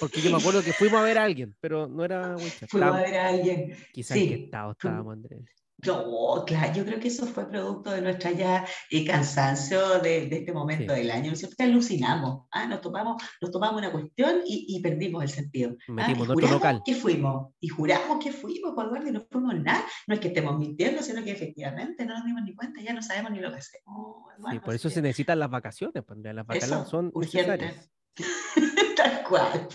Porque 0.00 0.20
yo 0.20 0.30
me 0.30 0.38
acuerdo 0.38 0.62
que 0.62 0.72
fuimos 0.72 1.00
a 1.00 1.04
ver 1.04 1.18
a 1.18 1.24
alguien, 1.24 1.54
pero 1.60 1.86
no 1.86 2.04
era 2.04 2.34
Weichafe. 2.36 2.66
Fuimos 2.68 2.96
a 2.96 3.00
ver 3.02 3.16
a 3.16 3.28
alguien. 3.28 3.76
Quizá 3.92 4.14
en 4.14 4.20
qué 4.20 4.36
sí, 4.36 4.44
estado 4.44 4.72
estábamos, 4.72 5.12
Andrea. 5.12 5.40
No, 5.86 6.44
claro, 6.46 6.72
yo 6.74 6.84
creo 6.84 7.00
que 7.00 7.08
eso 7.08 7.26
fue 7.26 7.48
producto 7.48 7.90
de 7.90 8.02
nuestra 8.02 8.32
ya 8.32 8.66
eh, 8.90 9.04
cansancio 9.04 9.98
de, 10.00 10.26
de 10.26 10.36
este 10.38 10.52
momento 10.52 10.94
Sí. 10.94 11.00
del 11.00 11.10
año. 11.10 11.32
Que 11.56 11.62
alucinamos, 11.64 12.46
¿ah? 12.52 12.66
nos, 12.66 12.80
tomamos, 12.80 13.22
nos 13.40 13.50
tomamos 13.50 13.78
una 13.78 13.90
cuestión 13.92 14.40
y, 14.46 14.66
y 14.68 14.80
perdimos 14.80 15.22
el 15.22 15.28
sentido. 15.30 15.70
¿ah? 15.88 15.92
Metimos 15.92 16.26
juramos 16.28 16.50
local. 16.50 16.82
que 16.84 16.94
fuimos, 16.94 17.52
y 17.60 17.68
juramos 17.68 18.22
que 18.22 18.32
fuimos, 18.32 18.72
por 18.74 18.86
Eduardo, 18.86 19.08
y 19.08 19.12
no 19.12 19.20
fuimos 19.30 19.54
nada. 19.60 19.84
No 20.06 20.14
es 20.14 20.20
que 20.20 20.28
estemos 20.28 20.58
mintiendo, 20.58 21.02
sino 21.02 21.22
que 21.22 21.30
efectivamente 21.32 22.04
no 22.04 22.14
nos 22.14 22.24
dimos 22.24 22.42
ni 22.44 22.54
cuenta, 22.54 22.80
ya 22.82 22.92
no 22.92 23.02
sabemos 23.02 23.30
ni 23.32 23.40
lo 23.40 23.50
que 23.50 23.58
hacemos. 23.58 24.16
Sí, 24.28 24.40
Eduardo, 24.40 24.60
por 24.62 24.74
eso 24.74 24.90
se 24.90 25.02
necesitan 25.02 25.38
las 25.38 25.50
vacaciones, 25.50 26.02
pues. 26.06 26.18
Las 26.20 26.32
Eso, 26.34 26.44
vacaciones 26.46 26.88
son 26.88 27.10
urgente. 27.14 27.56
necesarias. 27.58 27.90
Tal 28.96 29.22
cual. 29.28 29.68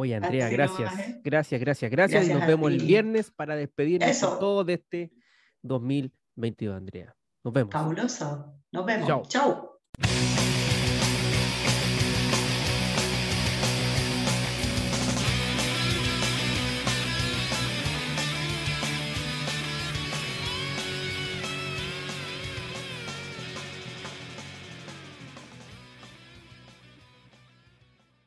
Oye, 0.00 0.14
Andrea, 0.14 0.46
Así 0.46 0.54
gracias. 0.54 0.92
nomás, 0.92 1.08
¿eh? 1.08 1.20
Gracias, 1.24 1.60
gracias, 1.60 1.90
gracias. 1.90 2.22
y 2.22 2.28
Gracias 2.28 2.38
nos 2.38 2.46
vemos 2.46 2.70
el 2.70 2.78
viernes 2.78 3.32
para 3.32 3.56
despedirnos 3.56 4.08
Eso. 4.08 4.30
con 4.30 4.38
todo 4.38 4.62
de 4.62 4.74
este 4.74 5.10
2022, 5.62 6.76
Andrea. 6.76 7.16
Nos 7.42 7.52
vemos. 7.52 7.72
Fabuloso. 7.72 8.62
Nos 8.70 8.86
vemos. 8.86 9.08
Chao. 9.08 9.22
Chau. 9.26 10.57